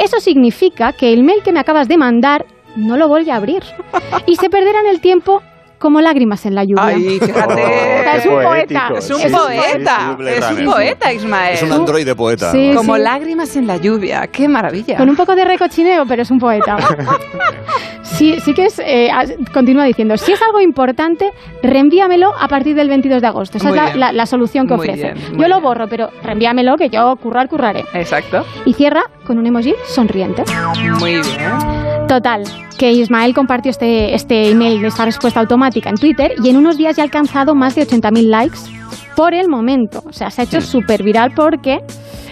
Eso 0.00 0.18
significa 0.20 0.92
que 0.92 1.12
el 1.12 1.22
mail 1.22 1.42
que 1.44 1.52
me 1.52 1.60
acabas 1.60 1.86
de 1.88 1.96
mandar 1.98 2.44
no 2.76 2.96
lo 2.96 3.06
voy 3.08 3.30
a 3.30 3.36
abrir. 3.36 3.62
Y 4.26 4.36
se 4.36 4.50
perderán 4.50 4.86
el 4.86 5.00
tiempo 5.00 5.42
como 5.78 6.00
lágrimas 6.00 6.44
en 6.46 6.54
la 6.56 6.64
lluvia. 6.64 6.84
Ay, 6.86 7.18
Oh, 7.20 7.24
fíjate. 7.24 7.97
Es 8.18 8.26
un 8.26 8.42
poeta. 8.42 8.90
Es 8.96 9.10
un 9.10 9.32
poeta. 9.32 10.16
Es 10.28 10.50
un 10.58 10.64
poeta, 10.66 11.12
Ismael. 11.12 11.54
Es 11.54 11.62
un 11.62 11.72
androide 11.72 12.14
poeta. 12.14 12.52
Sí, 12.52 12.72
Como 12.76 12.96
sí. 12.96 13.02
lágrimas 13.02 13.56
en 13.56 13.66
la 13.66 13.76
lluvia. 13.76 14.26
¡Qué 14.26 14.48
maravilla! 14.48 14.96
Con 14.96 15.08
un 15.08 15.16
poco 15.16 15.34
de 15.34 15.44
recochineo, 15.44 16.06
pero 16.06 16.22
es 16.22 16.30
un 16.30 16.38
poeta. 16.38 16.76
Sí, 18.02 18.40
sí 18.44 18.54
que 18.54 18.64
es. 18.64 18.78
eh, 18.84 19.10
continúa 19.52 19.84
diciendo: 19.84 20.16
si 20.16 20.32
es 20.32 20.40
algo 20.42 20.60
importante, 20.60 21.30
reenvíamelo 21.62 22.32
a 22.36 22.48
partir 22.48 22.74
del 22.74 22.88
22 22.88 23.20
de 23.20 23.26
agosto. 23.28 23.58
Esa 23.58 23.68
Muy 23.68 23.78
es 23.78 23.84
la, 23.84 23.94
la- 23.96 24.12
la 24.12 24.26
solución 24.26 24.66
que 24.66 24.74
Muy 24.74 24.88
ofrece. 24.88 25.12
bien, 25.12 25.32
muy 25.34 25.42
yo 25.42 25.48
lo 25.48 25.60
borro, 25.60 25.88
pero 25.88 26.10
reenvíamelo 26.24 26.76
que 26.76 26.88
yo 26.88 27.14
currar, 27.16 27.48
curraré. 27.48 27.84
Exacto. 27.94 28.44
Y 28.64 28.72
cierra 28.72 29.02
con 29.26 29.38
un 29.38 29.46
emoji 29.46 29.74
sonriente. 29.86 30.42
Muy 30.98 31.12
bien. 31.12 31.22
Total, 32.08 32.42
que 32.78 32.90
Ismael 32.92 33.34
compartió 33.34 33.70
este, 33.70 34.14
este 34.14 34.50
email, 34.50 34.84
esta 34.84 35.04
respuesta 35.04 35.40
automática 35.40 35.90
en 35.90 35.96
Twitter 35.96 36.32
y 36.42 36.48
en 36.48 36.56
unos 36.56 36.76
días 36.78 36.96
ya 36.96 37.02
ha 37.02 37.04
alcanzado 37.04 37.54
más 37.54 37.74
de 37.74 37.86
80.000 37.86 38.22
likes 38.28 38.58
por 39.14 39.34
el 39.34 39.48
momento. 39.48 40.02
O 40.06 40.12
sea, 40.12 40.30
se 40.30 40.40
ha 40.40 40.44
hecho 40.44 40.60
súper 40.60 41.02
viral 41.02 41.32
porque 41.34 41.80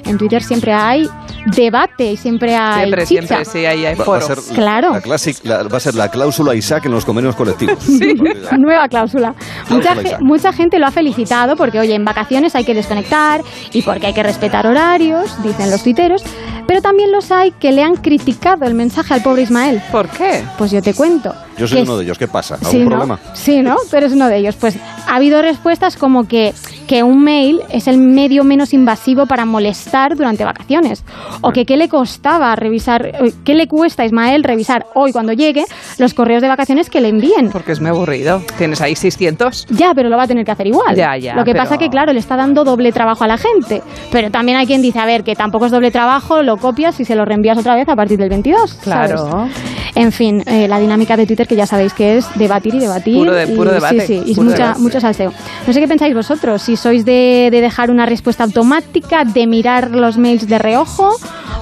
en 0.06 0.17
Twitter 0.19 0.43
siempre 0.43 0.73
hay 0.73 1.06
debate 1.55 2.12
y 2.12 2.17
siempre 2.17 2.56
hay 2.56 2.84
Siempre, 2.84 3.06
chicha. 3.06 3.26
siempre, 3.26 3.44
sí, 3.44 3.67
ahí 3.67 3.84
hay 3.87 3.94
Va, 3.96 4.05
va 4.05 4.17
a 4.19 4.20
ser 4.20 4.38
Claro. 4.55 4.93
La 4.93 5.02
clásic- 5.02 5.44
la- 5.44 5.62
va 5.64 5.76
a 5.76 5.81
ser 5.81 5.94
la 5.94 6.11
cláusula 6.11 6.55
Isaac 6.55 6.87
en 6.87 6.93
los 6.93 7.05
convenios 7.05 7.37
colectivos. 7.37 7.78
Nueva 8.58 8.88
cláusula. 8.88 9.34
Mucha, 9.69 9.93
Cláusula 9.93 10.19
mucha 10.23 10.52
gente 10.52 10.78
lo 10.78 10.87
ha 10.87 10.90
felicitado 10.90 11.55
porque, 11.56 11.78
oye, 11.81 11.94
en 11.94 12.05
vacaciones 12.05 12.55
hay 12.55 12.64
que 12.64 12.75
desconectar 12.75 13.43
y 13.73 13.82
porque 13.82 14.06
hay 14.08 14.14
que 14.14 14.23
respetar 14.23 14.67
horarios, 14.67 15.40
dicen 15.43 15.70
los 15.70 15.82
tuiteros. 15.82 16.23
Pero 16.66 16.82
también 16.82 17.12
los 17.12 17.30
hay 17.30 17.52
que 17.52 17.70
le 17.72 17.82
han 17.82 17.96
criticado 17.96 18.64
el 18.64 18.74
mensaje 18.74 19.14
al 19.14 19.22
pobre 19.22 19.42
Ismael. 19.42 19.80
¿Por 19.92 20.08
qué? 20.08 20.42
Pues 20.58 20.70
yo 20.72 20.82
te 20.82 20.94
cuento. 20.94 21.32
Yo 21.56 21.66
soy 21.68 21.82
uno 21.82 21.96
de 21.96 22.04
ellos. 22.04 22.18
¿Qué 22.18 22.26
pasa? 22.28 22.54
¿Algún 22.56 22.70
Sí, 22.70 22.78
¿no? 22.80 22.86
problema? 22.88 23.20
Sí, 23.34 23.62
¿no? 23.62 23.76
Tú 23.88 23.96
eres 23.96 24.12
uno 24.12 24.28
de 24.28 24.36
ellos. 24.38 24.56
Pues 24.56 24.76
ha 25.06 25.14
habido 25.14 25.40
respuestas 25.42 25.96
como 25.96 26.26
que, 26.26 26.52
que 26.87 27.03
un 27.03 27.23
mail 27.23 27.61
es 27.71 27.88
el 27.88 27.99
medio 27.99 28.44
menos 28.44 28.73
invasivo 28.73 29.27
para 29.27 29.44
molestar 29.44 30.17
durante 30.17 30.44
vacaciones. 30.44 31.05
O 31.41 31.50
que 31.53 31.65
qué 31.67 31.77
le 31.77 31.88
costaba 31.88 32.55
revisar, 32.56 33.06
eh, 33.06 33.33
qué 33.44 33.55
le 33.55 33.67
cuesta 33.69 34.03
a 34.03 34.06
Ismael 34.06 34.44
revisar 34.44 34.87
hoy 34.94 35.12
cuando 35.12 35.33
llegue 35.33 35.65
los 35.99 36.15
correos 36.15 36.43
de 36.43 36.49
vacaciones 36.49 36.88
que 36.91 37.00
le 37.00 37.09
envíen. 37.09 37.50
Porque 37.50 37.73
es 37.73 37.81
muy 37.81 37.91
aburrido. 37.91 38.43
Tienes 38.59 38.81
ahí 38.81 38.94
600. 38.97 39.67
Ya, 39.71 39.93
pero 39.94 40.09
lo 40.09 40.17
va 40.17 40.25
a 40.25 40.27
tener 40.27 40.44
que 40.44 40.50
hacer 40.53 40.67
igual. 40.67 40.94
Ya, 40.97 41.17
ya, 41.17 41.35
Lo 41.35 41.44
que 41.44 41.53
pero- 41.53 41.65
pasa 41.65 41.79
que, 41.79 41.88
claro, 41.91 42.12
le 42.12 42.19
está 42.21 42.37
dando 42.37 42.65
doble 42.65 42.93
trabajo 42.93 43.25
a 43.25 43.27
la 43.27 43.37
gente. 43.38 43.83
Pero 44.12 44.31
también 44.31 44.59
hay 44.59 44.67
quien 44.67 44.83
dice, 44.83 44.99
a 44.99 45.06
ver, 45.06 45.25
que 45.25 45.35
tampoco 45.35 45.67
es 45.67 45.73
doble 45.73 45.91
trabajo, 45.91 46.43
lo 46.43 46.56
copias 46.56 46.99
y 47.00 47.05
se 47.05 47.15
lo 47.15 47.25
reenvías 47.25 47.59
otra 47.59 47.75
vez 47.75 47.88
a 47.88 47.97
partir 47.97 48.19
del 48.19 48.29
22. 48.31 48.75
Claro. 48.83 49.19
¿sabes? 49.19 49.53
En 49.96 50.12
fin, 50.12 50.43
eh, 50.46 50.69
la 50.69 50.78
dinámica 50.78 51.16
de 51.16 51.26
Twitter 51.26 51.46
que 51.48 51.56
ya 51.56 51.66
sabéis 51.66 51.93
que 51.94 52.19
es 52.19 52.26
debatir 52.37 52.75
y 52.75 52.78
debatir. 52.78 53.16
Puro 53.19 53.32
de- 53.32 53.44
y- 53.44 53.56
debate, 53.56 54.06
Sí, 54.06 54.22
sí, 54.25 54.32
y 54.32 54.40
mucha, 54.40 54.75
mucho 54.78 55.00
salseo. 55.00 55.32
No 55.66 55.72
sé 55.72 55.81
qué 55.81 55.88
pensáis 55.88 56.14
vosotros, 56.14 56.60
si 56.62 56.76
sois 56.76 57.04
de, 57.04 57.48
de 57.50 57.60
dejar 57.62 57.90
una 57.90 58.04
respuesta 58.06 58.44
automática, 58.44 59.25
de 59.25 59.46
mirar 59.46 59.90
los 59.90 60.19
mails 60.19 60.46
de 60.46 60.58
reojo, 60.58 61.10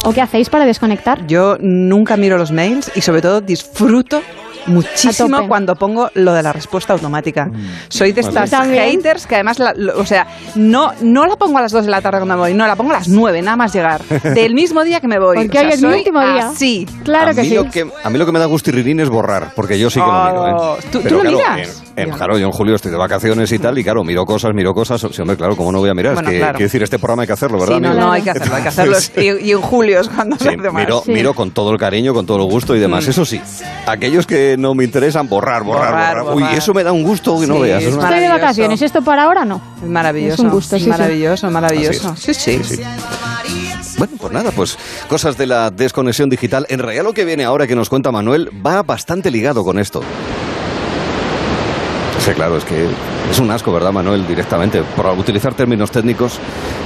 o 0.04 0.12
qué 0.12 0.20
hacéis 0.20 0.50
para 0.50 0.66
desconectar. 0.66 1.26
Yo 1.28 1.56
nunca 1.60 2.16
miro 2.16 2.36
los 2.36 2.50
mails 2.50 2.90
y 2.94 3.00
sobre 3.00 3.22
todo 3.22 3.40
disfruto 3.40 4.20
muchísimo 4.66 5.46
cuando 5.48 5.74
pongo 5.76 6.10
lo 6.14 6.32
de 6.32 6.42
la 6.42 6.52
respuesta 6.52 6.92
automática. 6.92 7.50
Soy 7.88 8.12
de 8.12 8.20
estas 8.22 8.50
También. 8.50 8.84
haters 8.84 9.26
que 9.26 9.34
además, 9.36 9.58
la- 9.58 9.74
lo- 9.76 9.98
o 9.98 10.06
sea, 10.06 10.26
no, 10.54 10.92
no 11.02 11.26
la 11.26 11.36
pongo 11.36 11.58
a 11.58 11.62
las 11.62 11.72
2 11.72 11.84
de 11.84 11.90
la 11.90 12.00
tarde 12.00 12.18
cuando 12.18 12.34
me 12.34 12.40
voy, 12.40 12.54
no, 12.54 12.66
la 12.66 12.76
pongo 12.76 12.90
a 12.90 12.94
las 12.94 13.08
9, 13.08 13.42
nada 13.42 13.56
más 13.56 13.72
llegar, 13.72 14.02
del 14.34 14.54
mismo 14.54 14.84
día 14.84 15.00
que 15.00 15.08
me 15.08 15.18
voy. 15.18 15.36
Porque 15.36 15.58
O 15.58 15.60
sea, 15.60 15.68
hoy 15.68 15.74
es 15.74 15.82
mi 15.82 15.88
último 15.98 16.20
día. 16.20 16.48
Así. 16.48 16.86
Claro 17.04 17.30
a, 17.30 17.34
que 17.34 17.42
mí 17.42 17.48
sí. 17.48 17.54
lo 17.54 17.70
que, 17.70 17.86
a 18.02 18.10
mí 18.10 18.18
lo 18.18 18.26
que 18.26 18.32
me 18.32 18.38
da 18.38 18.46
gusto 18.46 18.70
y 18.70 18.72
es 19.02 19.08
borrar, 19.10 19.52
porque 19.54 19.78
yo 19.78 19.90
sí 19.90 20.00
que 20.00 20.06
lo 20.06 20.12
miro. 20.24 20.48
¿eh? 20.48 20.52
Oh, 20.56 20.76
¿tú- 20.90 21.00
tú 21.00 21.14
lo 21.14 21.20
claro, 21.20 21.36
miras? 21.54 21.82
En, 21.93 21.93
en- 21.96 22.10
claro, 22.10 22.38
yo 22.38 22.46
en 22.46 22.52
julio 22.52 22.74
estoy 22.74 22.90
de 22.90 22.96
vacaciones 22.96 23.50
y 23.52 23.58
tal, 23.58 23.78
y 23.78 23.84
claro, 23.84 24.02
miro 24.04 24.24
cosas, 24.24 24.52
miro 24.54 24.72
cosas. 24.74 25.00
Sí, 25.00 25.20
hombre, 25.22 25.36
claro, 25.36 25.56
¿cómo 25.56 25.70
no 25.72 25.78
voy 25.78 25.90
a 25.90 25.94
mirar? 25.94 26.14
Bueno, 26.14 26.28
es 26.28 26.32
que, 26.34 26.38
claro. 26.38 26.52
quiero 26.56 26.66
decir, 26.66 26.82
este 26.82 26.98
programa 26.98 27.22
hay 27.22 27.26
que 27.26 27.32
hacerlo, 27.32 27.58
¿verdad? 27.58 27.74
Sí, 27.76 27.80
no, 27.80 27.88
amigo? 27.90 28.04
no, 28.06 28.12
hay 28.12 28.22
que 28.22 28.30
hacerlo, 28.30 28.54
hay 28.56 28.62
que 28.62 28.68
hacerlo. 28.68 28.96
Y, 29.16 29.48
y 29.48 29.52
en 29.52 29.60
julio 29.60 30.00
es 30.00 30.08
cuando 30.08 30.36
Sí, 30.38 30.48
demás. 30.48 30.74
miro, 30.74 31.02
Sí. 31.04 31.12
miro 31.12 31.34
con 31.34 31.50
todo 31.52 31.70
el 31.72 31.78
cariño, 31.78 32.12
con 32.14 32.26
todo 32.26 32.38
el 32.38 32.50
gusto 32.50 32.74
y 32.76 32.80
demás. 32.80 33.06
Mm. 33.06 33.10
Eso 33.10 33.24
sí, 33.24 33.40
aquellos 33.86 34.26
que 34.26 34.56
no 34.58 34.74
me 34.74 34.84
interesan, 34.84 35.28
borrar, 35.28 35.62
borrar, 35.62 35.92
borrar. 35.92 36.22
Borrar, 36.34 36.36
Uy, 36.52 36.56
eso 36.56 36.74
me 36.74 36.82
da 36.84 36.92
un 36.92 37.02
gusto 37.04 37.38
que 37.40 37.46
no 37.46 37.60
veas. 37.60 37.82
es 37.82 37.88
Estoy 37.88 38.00
de 38.00 38.02
maravilloso. 38.10 38.32
vacaciones, 38.34 38.82
esto 38.82 39.02
para 39.02 39.24
ahora 39.24 39.44
no. 39.44 39.60
Es 39.82 39.88
maravilloso. 39.88 40.34
Es 40.34 40.40
un 40.40 40.50
gusto, 40.50 40.76
sí, 40.78 40.84
sí. 40.84 40.90
Maravilloso, 40.90 41.50
maravilloso. 41.50 42.12
Es. 42.14 42.20
sí. 42.20 42.34
Sí, 42.34 42.64
sí. 42.64 42.82
Bueno, 43.96 44.14
pues 44.18 44.32
nada, 44.32 44.50
pues 44.50 44.76
cosas 45.08 45.36
de 45.38 45.46
la 45.46 45.70
desconexión 45.70 46.28
digital. 46.28 46.66
En 46.68 46.80
realidad 46.80 47.04
lo 47.04 47.12
que 47.12 47.24
viene 47.24 47.44
ahora 47.44 47.66
que 47.68 47.76
nos 47.76 47.88
cuenta 47.88 48.10
Manuel 48.10 48.50
va 48.66 48.82
bastante 48.82 49.30
ligado 49.30 49.62
con 49.64 49.78
esto. 49.78 50.02
Sí, 52.24 52.32
claro, 52.32 52.56
es 52.56 52.64
que 52.64 52.86
es 53.30 53.38
un 53.38 53.50
asco, 53.50 53.70
¿verdad, 53.70 53.92
Manuel? 53.92 54.26
Directamente, 54.26 54.82
por 54.96 55.06
utilizar 55.18 55.52
términos 55.52 55.90
técnicos, 55.90 56.40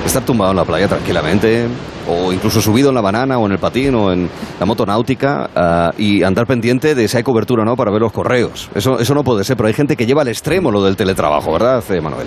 estar 0.04 0.24
tumbado 0.24 0.50
en 0.50 0.56
la 0.56 0.64
playa 0.64 0.88
tranquilamente, 0.88 1.68
o 2.08 2.32
incluso 2.32 2.60
subido 2.60 2.88
en 2.88 2.96
la 2.96 3.00
banana, 3.00 3.38
o 3.38 3.46
en 3.46 3.52
el 3.52 3.58
patín, 3.60 3.94
o 3.94 4.12
en 4.12 4.28
la 4.58 4.66
moto 4.66 4.84
náutica, 4.84 5.48
ah, 5.54 5.90
y 5.96 6.24
andar 6.24 6.44
pendiente 6.44 6.96
de 6.96 7.06
si 7.06 7.18
hay 7.18 7.22
cobertura 7.22 7.62
o 7.62 7.64
no 7.64 7.76
para 7.76 7.92
ver 7.92 8.00
los 8.00 8.10
correos. 8.10 8.68
Eso, 8.74 8.98
eso 8.98 9.14
no 9.14 9.22
puede 9.22 9.44
ser, 9.44 9.56
pero 9.56 9.68
hay 9.68 9.74
gente 9.74 9.94
que 9.94 10.06
lleva 10.06 10.22
al 10.22 10.28
extremo 10.28 10.72
lo 10.72 10.82
del 10.82 10.96
teletrabajo, 10.96 11.52
¿verdad, 11.52 11.84
Manuel? 12.02 12.26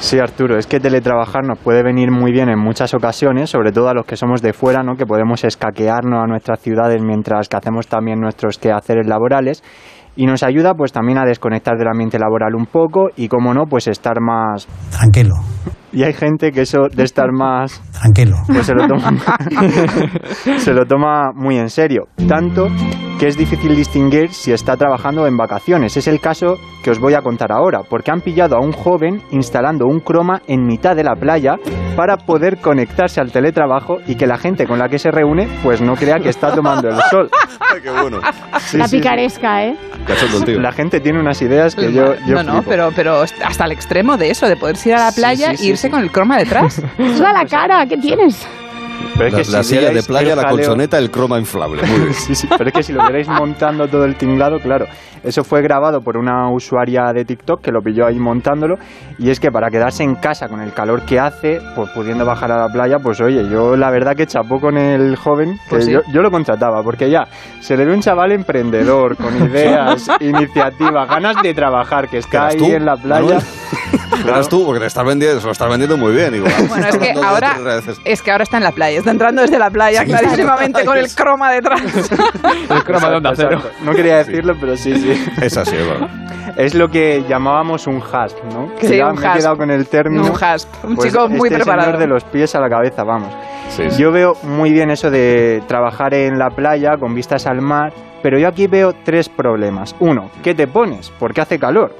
Sí, 0.00 0.18
Arturo, 0.18 0.58
es 0.58 0.66
que 0.66 0.80
teletrabajar 0.80 1.44
nos 1.44 1.58
puede 1.58 1.82
venir 1.82 2.10
muy 2.10 2.32
bien 2.32 2.48
en 2.48 2.58
muchas 2.58 2.94
ocasiones, 2.94 3.50
sobre 3.50 3.70
todo 3.70 3.88
a 3.88 3.94
los 3.94 4.06
que 4.06 4.16
somos 4.16 4.40
de 4.40 4.54
fuera, 4.54 4.82
¿no? 4.82 4.96
que 4.96 5.04
podemos 5.04 5.44
escaquearnos 5.44 6.24
a 6.24 6.26
nuestras 6.26 6.58
ciudades 6.60 7.02
mientras 7.02 7.50
que 7.50 7.58
hacemos 7.58 7.86
también 7.86 8.18
nuestros 8.18 8.56
quehaceres 8.56 9.06
laborales. 9.06 9.62
Y 10.16 10.26
nos 10.26 10.42
ayuda 10.42 10.74
pues 10.74 10.92
también 10.92 11.18
a 11.18 11.24
desconectar 11.24 11.76
del 11.78 11.88
ambiente 11.88 12.18
laboral 12.18 12.54
un 12.54 12.66
poco 12.66 13.08
y, 13.16 13.28
como 13.28 13.54
no, 13.54 13.64
pues 13.66 13.86
estar 13.88 14.20
más... 14.20 14.66
Tranquilo, 14.90 15.34
Y 15.92 16.04
hay 16.04 16.12
gente 16.12 16.52
que 16.52 16.60
eso 16.60 16.82
de 16.94 17.02
estar 17.02 17.32
más 17.32 17.82
tranquilo. 17.92 18.36
pues 18.46 18.64
se 18.66 18.74
lo 18.74 18.86
toma 18.86 19.10
se 20.58 20.72
lo 20.72 20.84
toma 20.86 21.32
muy 21.34 21.56
en 21.56 21.68
serio 21.68 22.04
tanto 22.28 22.68
que 23.20 23.26
es 23.26 23.36
difícil 23.36 23.76
distinguir 23.76 24.32
si 24.32 24.50
está 24.50 24.78
trabajando 24.78 25.26
en 25.26 25.36
vacaciones 25.36 25.94
es 25.98 26.06
el 26.06 26.20
caso 26.20 26.58
que 26.82 26.90
os 26.90 26.98
voy 26.98 27.12
a 27.12 27.20
contar 27.20 27.52
ahora 27.52 27.80
porque 27.86 28.10
han 28.10 28.22
pillado 28.22 28.56
a 28.56 28.60
un 28.60 28.72
joven 28.72 29.20
instalando 29.30 29.84
un 29.84 30.00
croma 30.00 30.40
en 30.46 30.64
mitad 30.64 30.96
de 30.96 31.04
la 31.04 31.14
playa 31.14 31.56
para 31.96 32.16
poder 32.16 32.62
conectarse 32.62 33.20
al 33.20 33.30
teletrabajo 33.30 33.98
y 34.06 34.14
que 34.14 34.26
la 34.26 34.38
gente 34.38 34.66
con 34.66 34.78
la 34.78 34.88
que 34.88 34.98
se 34.98 35.10
reúne 35.10 35.48
pues 35.62 35.82
no 35.82 35.96
crea 35.96 36.18
que 36.18 36.30
está 36.30 36.54
tomando 36.54 36.88
el 36.88 36.96
sol 37.10 37.28
¡Qué 37.82 37.90
bueno! 37.90 38.20
Sí, 38.58 38.78
la 38.78 38.88
sí, 38.88 38.96
picaresca, 38.96 39.64
¿eh? 39.64 39.76
La 40.58 40.72
gente 40.72 40.98
tiene 41.00 41.20
unas 41.20 41.40
ideas 41.42 41.76
que 41.76 41.92
yo, 41.92 42.14
yo 42.26 42.36
no, 42.36 42.42
no, 42.42 42.52
flipo. 42.54 42.70
pero, 42.70 42.90
pero 42.96 43.20
hasta 43.20 43.64
el 43.64 43.72
extremo 43.72 44.16
de 44.16 44.30
eso, 44.30 44.48
de 44.48 44.56
poderse 44.56 44.88
ir 44.88 44.96
a 44.96 45.04
la 45.04 45.12
playa 45.12 45.50
sí, 45.50 45.56
sí, 45.58 45.66
e 45.66 45.70
irse 45.70 45.86
sí. 45.86 45.90
con 45.90 46.00
el 46.00 46.10
croma 46.10 46.38
detrás. 46.38 46.82
Toda 46.96 47.32
la 47.32 47.44
cara, 47.44 47.86
¿qué 47.86 47.96
tienes? 47.96 48.46
Pero 49.16 49.26
es 49.26 49.32
La, 49.32 49.38
que 49.38 49.44
si 49.44 49.52
la 49.52 49.62
silla 49.62 49.90
de 49.90 50.02
playa, 50.02 50.34
la 50.36 50.42
jaleo- 50.44 50.50
colchoneta, 50.50 50.98
el 50.98 51.10
croma 51.10 51.38
inflable. 51.38 51.82
Muy 51.82 51.98
bien. 52.00 52.14
Sí, 52.20 52.34
sí, 52.34 52.48
pero 52.56 52.68
es 52.68 52.74
que 52.74 52.82
si 52.82 52.92
lo 52.92 53.02
vierais 53.02 53.28
montando 53.28 53.86
todo 53.88 54.04
el 54.04 54.16
tinglado, 54.16 54.58
claro, 54.60 54.86
eso 55.22 55.44
fue 55.44 55.60
grabado 55.62 56.00
por 56.00 56.16
una 56.16 56.50
usuaria 56.50 57.12
de 57.12 57.24
TikTok 57.24 57.60
que 57.60 57.70
lo 57.70 57.82
pilló 57.82 58.06
ahí 58.06 58.18
montándolo 58.18 58.78
y 59.18 59.28
es 59.30 59.38
que 59.40 59.50
para 59.52 59.70
quedarse 59.70 60.02
en 60.02 60.14
casa 60.14 60.48
con 60.48 60.60
el 60.60 60.72
calor 60.72 61.02
que 61.02 61.18
hace, 61.20 61.60
pues 61.74 61.90
pudiendo 61.90 62.24
bajar 62.24 62.50
a 62.52 62.58
la 62.66 62.72
playa, 62.72 62.98
pues 62.98 63.20
oye, 63.20 63.46
yo 63.50 63.76
la 63.76 63.90
verdad 63.90 64.16
que 64.16 64.26
chapó 64.26 64.60
con 64.60 64.78
el 64.78 65.16
joven, 65.16 65.54
que 65.64 65.70
Pues 65.70 65.84
sí. 65.86 65.92
yo, 65.92 66.00
yo 66.12 66.22
lo 66.22 66.30
contrataba, 66.30 66.82
porque 66.82 67.10
ya 67.10 67.26
se 67.60 67.76
le 67.76 67.84
ve 67.84 67.92
un 67.92 68.00
chaval 68.00 68.32
emprendedor, 68.32 69.16
con 69.16 69.36
ideas, 69.50 70.08
iniciativa, 70.20 71.04
ganas 71.06 71.42
de 71.42 71.52
trabajar, 71.52 72.08
que 72.08 72.18
está 72.18 72.46
ahí 72.48 72.56
tú, 72.58 72.64
en 72.66 72.84
la 72.86 72.96
playa. 72.96 73.22
Manuel? 73.26 73.42
Verás 74.24 74.48
tú, 74.48 74.64
porque 74.66 74.80
te 74.80 74.86
estás 74.86 75.04
vendiendo, 75.04 75.40
se 75.40 75.46
lo 75.46 75.52
estás 75.52 75.68
vendiendo 75.68 75.96
muy 75.96 76.12
bien. 76.12 76.34
Igual. 76.34 76.52
Bueno, 76.68 76.86
es 76.88 76.98
que 76.98 77.12
ahora 77.12 77.56
es 78.04 78.22
que 78.22 78.30
ahora 78.30 78.42
está 78.44 78.58
en 78.58 78.64
la 78.64 78.72
playa, 78.72 78.98
está 78.98 79.10
entrando 79.10 79.42
desde 79.42 79.58
la 79.58 79.70
playa 79.70 80.04
clarísimamente 80.04 80.84
con 80.84 80.96
el 80.98 81.08
croma 81.14 81.50
detrás. 81.52 81.80
El 82.70 82.84
croma 82.84 83.10
de 83.10 83.16
onda 83.16 83.32
cero. 83.34 83.62
No 83.82 83.92
quería 83.92 84.16
decirlo, 84.18 84.54
pero 84.60 84.76
sí, 84.76 84.94
sí. 84.96 85.24
Es 85.40 85.56
así, 85.56 85.74
es 85.76 85.86
verdad. 85.86 86.08
Es 86.56 86.74
lo 86.74 86.88
que 86.88 87.24
llamábamos 87.28 87.86
un 87.86 88.02
hasp, 88.12 88.36
¿no? 88.52 88.74
Que 88.76 88.88
Sí, 88.88 88.96
ya 88.98 89.08
un 89.08 89.16
me 89.18 89.22
he 89.24 89.26
hasp. 89.28 89.38
quedado 89.38 89.56
con 89.56 89.70
el 89.70 89.86
término. 89.86 90.24
Un 90.24 90.32
hasp, 90.44 90.68
un 90.84 90.96
Pues 90.96 91.10
chico 91.10 91.28
muy 91.28 91.48
este 91.48 91.56
preparado. 91.56 91.84
señor 91.86 91.98
de 92.00 92.06
los 92.06 92.24
pies 92.24 92.54
a 92.54 92.60
la 92.60 92.68
cabeza, 92.68 93.04
vamos. 93.04 93.32
Sí, 93.70 93.84
sí. 93.90 94.02
Yo 94.02 94.10
veo 94.12 94.34
muy 94.42 94.70
bien 94.72 94.90
eso 94.90 95.10
de 95.10 95.62
trabajar 95.66 96.12
en 96.14 96.38
la 96.38 96.50
playa 96.50 96.96
con 96.98 97.14
vistas 97.14 97.46
al 97.46 97.60
mar, 97.62 97.92
pero 98.22 98.38
yo 98.38 98.48
aquí 98.48 98.66
veo 98.66 98.92
tres 99.04 99.28
problemas. 99.28 99.94
Uno, 100.00 100.30
¿qué 100.42 100.54
te 100.54 100.66
pones? 100.66 101.10
Porque 101.18 101.40
hace 101.40 101.58
calor. 101.58 101.94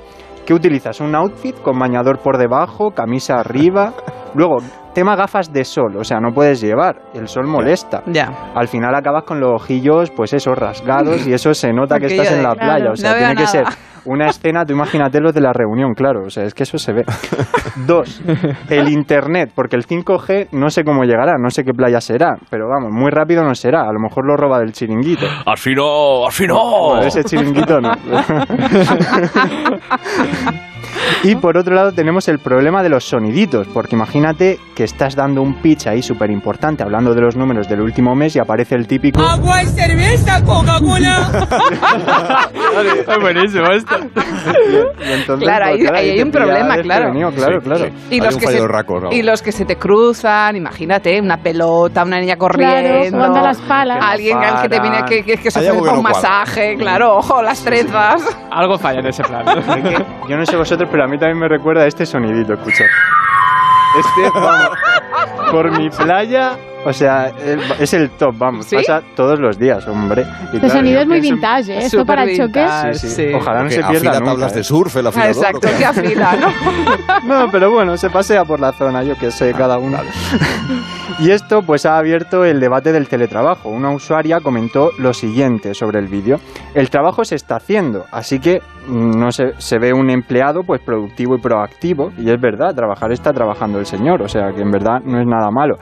¿Qué 0.51 0.55
utilizas? 0.55 1.01
¿Un 1.01 1.15
outfit 1.15 1.55
con 1.63 1.79
bañador 1.79 2.19
por 2.19 2.37
debajo, 2.37 2.91
camisa 2.91 3.39
arriba? 3.39 3.93
Luego, 4.35 4.57
tema 4.95 5.17
gafas 5.17 5.53
de 5.53 5.65
sol, 5.65 5.97
o 5.97 6.05
sea, 6.05 6.21
no 6.21 6.33
puedes 6.33 6.61
llevar, 6.61 7.01
el 7.15 7.29
sol 7.29 7.47
molesta. 7.47 8.03
Ya. 8.07 8.53
Al 8.55 8.69
final 8.69 8.95
acabas 8.95 9.25
con 9.25 9.41
los 9.41 9.63
ojillos, 9.63 10.11
pues 10.11 10.33
eso, 10.33 10.55
rasgados 10.55 11.27
y 11.27 11.33
eso 11.33 11.55
se 11.55 11.73
nota 11.73 11.99
que 11.99 12.07
estás 12.07 12.33
en 12.33 12.43
la 12.43 12.55
playa. 12.55 12.91
o 12.91 12.97
sea, 12.97 13.13
no 13.13 13.19
tiene 13.19 13.35
que 13.37 13.47
ser 13.47 13.65
una 14.05 14.27
escena, 14.27 14.65
tú 14.65 14.73
imagínate 14.73 15.21
los 15.21 15.35
de 15.35 15.41
la 15.41 15.53
reunión, 15.53 15.95
claro, 15.95 16.25
o 16.27 16.31
sea, 16.31 16.45
es 16.45 16.55
que 16.55 16.63
eso 16.63 16.79
se 16.79 16.93
ve. 16.93 17.05
Dos, 17.87 18.23
el 18.69 18.89
internet, 18.89 19.53
porque 19.55 19.77
el 19.77 19.87
5G 19.87 20.49
no 20.53 20.71
sé 20.71 20.85
cómo 20.85 21.05
llegará, 21.05 21.35
no 21.39 21.51
sé 21.51 21.65
qué 21.65 21.73
playa 21.73 22.01
será, 22.01 22.37
pero 22.51 22.69
vamos, 22.69 22.91
muy 22.93 23.11
rápido 23.11 23.45
no 23.45 23.55
será, 23.55 23.83
a 23.83 23.93
lo 23.93 24.01
mejor 24.01 24.27
lo 24.27 24.37
roba 24.37 24.59
del 24.59 24.73
chiringuito. 24.73 25.27
Así 25.47 25.75
no, 25.75 26.27
así 26.27 26.47
no. 26.47 26.91
Bueno, 26.91 27.07
ese 27.07 27.25
chiringuito 27.25 27.81
no. 27.81 27.91
Y 31.23 31.35
por 31.37 31.57
otro 31.59 31.75
lado 31.75 31.93
tenemos 31.93 32.29
el 32.29 32.39
problema 32.39 32.83
de 32.83 32.89
los 32.89 33.05
soniditos, 33.05 33.67
porque 33.69 33.95
imagínate 33.97 34.59
que 34.75 34.85
estás 34.85 35.15
dando 35.17 35.43
un 35.43 35.55
pitch 35.61 35.87
ahí 35.87 36.03
súper 36.03 36.31
importante, 36.31 36.83
hablando 36.83 37.15
de 37.15 37.21
los 37.21 37.37
números 37.37 37.69
del 37.69 37.81
último 37.81 38.15
mes 38.15 38.37
y 38.37 38.39
aparece 38.39 38.75
el 38.75 38.87
típico... 38.87 39.21
Agua 39.21 39.63
y 39.63 39.67
cerveza, 39.67 40.43
Coca-Cola. 40.45 41.47
Buenísimo 43.21 43.67
esto. 43.73 43.97
Y 43.99 45.13
entonces, 45.13 45.47
Claro, 45.47 45.67
ahí- 45.67 45.79
pues, 45.79 45.91
ahí 45.93 46.11
hay 46.11 46.23
un 46.23 46.31
problema, 46.31 46.77
claro. 46.79 47.13
desprevenido, 47.13 47.31
claro, 47.33 47.61
Sí, 47.61 47.67
claro. 47.67 47.85
sí. 47.85 47.93
Y 48.17 48.21
los, 48.21 48.37
que 48.37 48.47
se, 48.47 49.17
y 49.17 49.23
los 49.23 49.43
que 49.43 49.53
se 49.53 49.65
te 49.65 49.77
cruzan, 49.77 50.57
imagínate, 50.57 51.21
una 51.21 51.37
pelota, 51.39 52.03
una 52.05 52.19
niña 52.21 52.37
Claro, 52.37 52.53
corriendo. 52.55 53.23
a 53.25 53.43
las 53.43 53.59
palas. 53.63 53.99
Alguien 54.03 54.39
al 54.39 54.63
que 54.63 54.69
te 54.69 54.81
viene 54.81 55.03
que, 55.09 55.23
que, 55.25 55.37
que 55.37 55.51
se 55.51 55.59
ofrece 55.59 55.73
un 55.73 55.85
no 55.87 55.93
cuadra. 56.03 56.03
masaje, 56.03 56.77
claro, 56.77 57.17
ojo, 57.17 57.43
las 57.43 57.63
trenzas. 57.65 58.23
Algo 58.51 58.79
falla 58.79 59.01
en 59.01 59.07
ese 59.07 59.23
plan. 59.25 59.45
Yo 60.29 60.37
no 60.37 60.47
sé 60.47 60.57
vosotros, 60.57 60.89
pero 60.91 61.05
a 61.05 61.07
mí 61.07 61.19
también 61.19 61.39
me 61.39 61.49
recuerda 61.49 61.87
este 61.87 62.05
sonidito, 62.07 62.55
escucha. 62.55 62.85
Este, 63.99 64.31
por 65.51 65.71
mi 65.77 65.91
playa, 65.91 66.57
o 66.85 66.93
sea, 66.93 67.27
el- 67.45 67.61
es 67.79 67.93
el 67.95 68.11
top, 68.11 68.35
vamos, 68.39 68.67
¿Sí? 68.67 68.77
pasa 68.77 69.03
todos 69.15 69.39
los 69.39 69.59
días, 69.59 69.87
hombre. 69.89 70.23
Y 70.53 70.57
El 70.57 70.61
claro, 70.61 70.75
sonido 70.77 71.01
es 71.01 71.07
muy 71.07 71.21
vintage, 71.21 71.73
¿eh? 71.75 71.79
Esto 71.87 72.05
para 72.05 72.23
choques. 72.25 72.39
vintage. 72.47 72.95
Sí, 72.95 73.09
sí. 73.09 73.15
Sí. 73.29 73.35
Ojalá 73.35 73.63
no 73.65 73.71
se 73.71 73.83
pierda 73.83 74.13
nunca. 74.19 74.25
tablas 74.33 74.55
de 74.55 74.61
¿eh? 74.61 74.65
surf, 74.65 74.97
el 74.97 75.07
afilador. 75.07 75.35
Exacto, 75.37 75.59
¿o 75.59 75.71
qué? 75.71 75.77
que 75.77 75.85
afila, 75.85 76.37
¿no? 76.37 76.49
No, 77.45 77.51
pero 77.51 77.71
bueno, 77.71 77.97
se 77.97 78.09
pasea 78.11 78.45
por 78.45 78.61
la 78.61 78.73
zona, 78.73 79.03
yo 79.03 79.15
que 79.17 79.31
sé, 79.31 79.53
cada 79.53 79.79
uno. 79.79 79.99
Y 81.19 81.33
esto 81.33 81.61
pues 81.63 81.85
ha 81.85 81.99
abierto 81.99 82.45
el 82.47 82.61
debate 82.61 82.93
del 82.93 83.07
teletrabajo. 83.09 83.69
Una 83.69 83.91
usuaria 83.93 84.41
comentó 84.41 84.91
lo 84.99 85.13
siguiente 85.13 85.75
sobre 85.75 85.99
el 85.99 86.07
vídeo. 86.07 86.39
El 86.73 86.89
trabajo 86.89 87.25
se 87.25 87.35
está 87.35 87.57
haciendo, 87.57 88.07
así 88.11 88.39
que 88.39 88.61
mm, 88.87 89.19
no 89.19 89.31
se, 89.31 89.53
se 89.59 89.79
ve 89.79 89.93
un 89.93 90.09
empleado 90.09 90.63
pues 90.63 90.81
productivo 90.81 91.37
y 91.37 91.41
proactivo. 91.41 92.11
Y 92.17 92.31
es 92.31 92.41
verdad, 92.41 92.75
trabajar 92.75 93.13
está 93.13 93.33
trabajando 93.33 93.79
el 93.79 93.85
señor, 93.87 94.23
o 94.23 94.29
sea 94.29 94.53
que 94.55 94.63
en 94.63 94.71
verdad 94.71 95.01
no 95.05 95.21
es 95.21 95.27
nada 95.27 95.51
malo. 95.51 95.77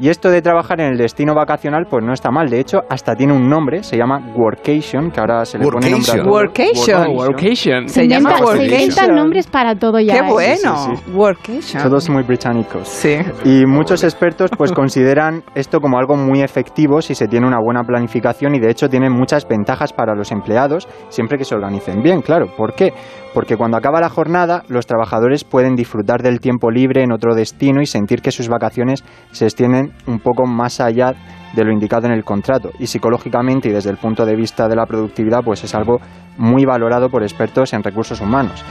Y 0.00 0.08
esto 0.08 0.28
de 0.28 0.39
trabajar 0.42 0.80
en 0.80 0.92
el 0.92 0.98
destino 0.98 1.34
vacacional 1.34 1.86
pues 1.88 2.04
no 2.04 2.12
está 2.12 2.30
mal. 2.30 2.48
De 2.48 2.60
hecho, 2.60 2.80
hasta 2.88 3.14
tiene 3.14 3.32
un 3.32 3.48
nombre, 3.48 3.82
se 3.82 3.96
llama 3.96 4.20
Workation, 4.36 5.10
que 5.10 5.20
ahora 5.20 5.44
se 5.44 5.58
le 5.58 5.66
pone 5.66 5.90
nombre. 5.90 6.22
Workation. 6.22 7.16
Workation. 7.16 7.88
Se 7.88 8.08
llama 8.08 8.40
Workation. 8.40 9.14
nombres 9.14 9.46
para 9.46 9.74
todo 9.74 10.00
ya. 10.00 10.14
Qué 10.14 10.18
¿eh? 10.20 10.30
bueno. 10.30 10.76
sí, 10.76 10.96
sí. 10.96 11.10
Workation. 11.12 11.82
Todos 11.82 12.08
muy 12.10 12.22
británicos. 12.22 12.88
Sí. 12.88 13.18
Y 13.44 13.66
muchos 13.66 14.04
expertos 14.04 14.50
pues 14.56 14.72
consideran 14.80 15.42
esto 15.54 15.80
como 15.80 15.98
algo 15.98 16.16
muy 16.16 16.42
efectivo 16.42 17.02
si 17.02 17.14
se 17.14 17.28
tiene 17.28 17.46
una 17.46 17.58
buena 17.58 17.82
planificación 17.82 18.54
y 18.54 18.60
de 18.60 18.70
hecho 18.70 18.88
tiene 18.88 19.10
muchas 19.10 19.46
ventajas 19.46 19.92
para 19.92 20.14
los 20.14 20.32
empleados 20.32 20.88
siempre 21.08 21.38
que 21.38 21.44
se 21.44 21.54
organicen 21.54 22.02
bien, 22.02 22.22
claro. 22.22 22.46
¿Por 22.56 22.74
qué? 22.74 22.92
Porque 23.34 23.56
cuando 23.56 23.76
acaba 23.76 24.00
la 24.00 24.08
jornada 24.08 24.62
los 24.68 24.86
trabajadores 24.86 25.44
pueden 25.44 25.76
disfrutar 25.76 26.22
del 26.22 26.40
tiempo 26.40 26.70
libre 26.70 27.02
en 27.02 27.12
otro 27.12 27.34
destino 27.34 27.80
y 27.80 27.86
sentir 27.86 28.22
que 28.22 28.30
sus 28.30 28.48
vacaciones 28.48 29.04
se 29.32 29.44
extienden 29.44 29.92
un 30.06 30.18
poco 30.18 30.29
más 30.46 30.80
allá 30.80 31.12
de 31.52 31.64
lo 31.64 31.72
indicado 31.72 32.06
en 32.06 32.12
el 32.12 32.24
contrato 32.24 32.70
y 32.78 32.86
psicológicamente 32.86 33.68
y 33.68 33.72
desde 33.72 33.90
el 33.90 33.96
punto 33.96 34.24
de 34.24 34.36
vista 34.36 34.68
de 34.68 34.76
la 34.76 34.86
productividad 34.86 35.42
pues 35.44 35.64
es 35.64 35.74
algo 35.74 35.98
muy 36.38 36.64
valorado 36.64 37.08
por 37.08 37.22
expertos 37.22 37.72
en 37.72 37.82
recursos 37.82 38.20
humanos. 38.20 38.64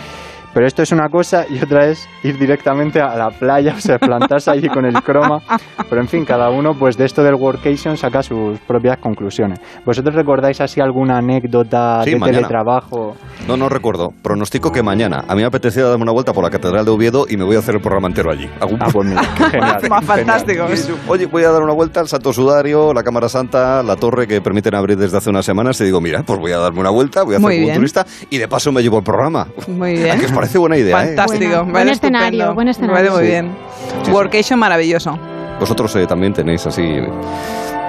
Pero 0.54 0.66
esto 0.66 0.82
es 0.82 0.92
una 0.92 1.10
cosa 1.10 1.46
y 1.50 1.62
otra 1.62 1.86
es 1.88 2.08
ir 2.24 2.38
directamente 2.38 3.00
a 3.02 3.16
la 3.16 3.30
playa, 3.30 3.74
o 3.78 3.82
sea, 3.82 4.00
plantarse 4.00 4.52
allí 4.52 4.68
con 4.68 4.86
el 4.86 4.94
croma. 5.04 5.42
Pero 5.90 6.02
en 6.02 6.08
fin, 6.08 6.26
cada 6.26 6.50
uno 6.50 6.74
pues 6.78 6.98
de 6.98 7.06
esto 7.06 7.24
del 7.24 7.36
workation 7.36 7.98
saca 7.98 8.24
sus 8.24 8.60
propias 8.62 8.98
conclusiones. 8.98 9.60
¿Vosotros 9.86 10.16
recordáis 10.16 10.60
así 10.62 10.82
alguna 10.82 11.18
anécdota 11.18 12.02
Sí, 12.04 12.12
de 12.12 12.18
mañana. 12.20 12.38
teletrabajo? 12.40 13.16
No, 13.48 13.58
no 13.58 13.70
recuerdo. 13.70 14.10
Pronostico 14.22 14.72
que 14.72 14.84
mañana. 14.84 15.24
A 15.28 15.36
mí 15.36 15.42
me 15.42 15.48
apetecía 15.48 15.84
darme 15.86 16.04
una 16.04 16.12
vuelta 16.12 16.34
por 16.34 16.44
la 16.44 16.50
Catedral 16.50 16.86
de 16.86 16.92
Oviedo 16.92 17.26
y 17.30 17.38
me 17.38 17.44
voy 17.44 17.56
a 17.56 17.60
hacer 17.60 17.76
el 17.76 17.82
programa 17.82 18.08
entero 18.08 18.32
allí. 18.32 18.50
Un- 18.70 18.80
Ah, 18.82 18.88
pues 18.94 19.08
mira, 19.08 19.22
qué 19.38 19.44
genial. 19.52 19.74
Más 19.74 19.82
genial. 19.82 20.04
fantásticos. 20.04 20.90
Oye, 21.08 21.26
voy 21.26 21.44
a 21.44 21.52
dar 21.52 21.62
una 21.62 21.74
vuelta 21.74 22.00
al 22.00 22.08
Santo 22.08 22.32
Sudario, 22.34 22.94
la 22.94 23.04
Cámara 23.04 23.28
Santa, 23.30 23.84
la 23.84 23.96
torre 23.98 24.26
que 24.28 24.42
permiten 24.42 24.74
abrir 24.76 24.98
desde 24.98 25.18
hace 25.18 25.30
unas 25.30 25.46
semanas. 25.46 25.80
Y 25.82 25.84
digo, 25.84 26.00
mira, 26.02 26.24
pues 26.24 26.40
voy 26.40 26.52
a 26.54 26.58
darme 26.58 26.80
una 26.80 26.90
vuelta, 26.90 27.24
voy 27.24 27.36
a 27.36 27.38
hacer 27.38 27.64
un 27.70 27.74
turista 27.74 28.06
y 28.30 28.38
de 28.38 28.48
paso 28.48 28.72
me 28.72 28.82
llevo 28.82 28.98
el 29.00 29.04
programa. 29.04 29.48
Muy 29.68 29.98
¿A 30.00 30.04
bien. 30.04 30.18
Parece 30.40 30.58
buena 30.58 30.78
idea? 30.78 31.04
eh? 31.04 31.08
Fantástico. 31.16 31.66
Me 31.66 31.72
buen 31.72 31.90
escenario, 31.90 32.54
buen 32.54 32.68
escenario. 32.68 32.96
Me 32.96 33.10
parece 33.10 33.16
muy 33.18 33.26
Sí. 33.26 33.32
bien. 33.32 33.58
sí. 34.04 34.12
Workation 34.12 34.60
maravilloso. 34.60 35.12
Vosotros 35.60 35.96
eh, 35.98 36.06
también 36.08 36.34
tenéis 36.34 36.66
así 36.66 36.84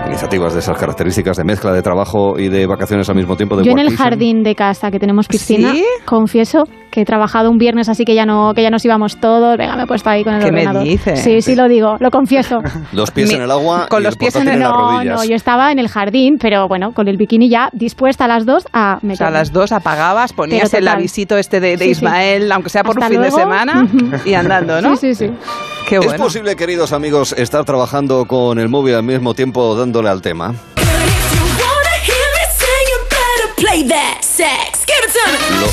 iniciativas 0.07 0.55
de 0.55 0.61
esas 0.61 0.79
características 0.79 1.37
de 1.37 1.45
mezcla 1.45 1.73
de 1.73 1.83
trabajo 1.83 2.39
y 2.39 2.49
de 2.49 2.67
vacaciones 2.67 3.09
al 3.09 3.17
mismo 3.17 3.37
tiempo. 3.37 3.57
De 3.57 3.65
Yo 3.65 3.73
en 3.73 3.79
el 3.79 3.97
jardín 3.97 4.43
de 4.43 4.55
casa 4.55 4.91
que 4.91 4.99
tenemos 4.99 5.29
piscina, 5.29 5.73
¿Sí? 5.73 5.85
confieso 6.05 6.65
que 6.91 7.03
he 7.03 7.05
trabajado 7.05 7.51
un 7.51 7.59
viernes 7.59 7.89
así 7.89 8.05
que 8.05 8.15
ya 8.15 8.27
no 8.27 8.53
que 8.55 8.63
ya 8.63 8.71
nos 8.71 8.85
íbamos 8.85 9.19
todos. 9.21 9.57
Venga, 9.57 9.77
me 9.77 9.85
he 9.85 9.87
puesto 9.87 10.11
ahí 10.11 10.25
con 10.25 10.35
el 10.35 10.41
¿Qué 10.45 10.51
me 10.53 10.61
ordenador. 10.63 10.83
dices? 10.85 11.21
Sí, 11.21 11.41
sí 11.43 11.55
lo 11.55 11.69
digo, 11.69 11.97
lo 12.01 12.11
confieso. 12.11 12.61
Los 12.93 13.11
pies 13.11 13.29
Mi- 13.29 13.35
en 13.37 13.43
el 13.43 13.51
agua 13.51 13.87
con 13.89 14.01
y 14.03 14.05
los 14.05 14.15
el 14.15 14.19
pies 14.19 14.37
en 14.37 14.49
el- 14.49 14.61
no, 14.61 15.05
no, 15.05 15.25
yo 15.25 15.35
estaba 15.37 15.73
en 15.73 15.79
el 15.79 15.89
jardín, 15.89 16.39
pero 16.41 16.69
bueno, 16.69 16.93
con 16.93 17.09
el 17.09 17.17
bikini 17.17 17.49
ya 17.49 17.71
dispuesta 17.73 18.25
a 18.25 18.29
las 18.29 18.45
dos 18.47 18.65
a 18.73 18.95
O 19.03 19.07
meterme. 19.07 19.17
sea, 19.17 19.27
a 19.29 19.31
las 19.31 19.53
dos 19.53 19.73
apagabas, 19.73 20.33
ponías 20.33 20.73
el 20.75 20.87
avisito 20.89 21.37
este 21.37 21.61
de, 21.61 21.77
de 21.77 21.79
Sí, 21.79 21.85
sí. 21.85 21.91
Ismael, 21.93 22.51
aunque 22.53 22.71
sea 22.71 22.83
por 22.83 22.97
Hasta 22.97 23.07
un 23.07 23.11
fin 23.13 23.21
luego. 23.21 23.37
de 23.37 23.43
semana, 23.43 23.89
y 24.25 24.35
andando, 24.35 24.81
¿no? 24.83 24.97
Sí, 24.97 25.15
sí, 25.15 25.27
sí. 25.27 25.33
Qué 25.89 25.97
¿Es 25.97 26.05
bueno. 26.05 26.25
posible, 26.25 26.57
queridos 26.57 26.93
amigos, 26.93 27.33
estar 27.37 27.65
trabajando 27.65 28.27
con 28.27 28.59
el 28.59 28.69
móvil 28.69 28.95
al 28.95 29.03
mismo 29.03 29.35
tiempo 29.35 29.75
dándole 29.75 30.09
al 30.09 30.23
tema? 30.23 30.55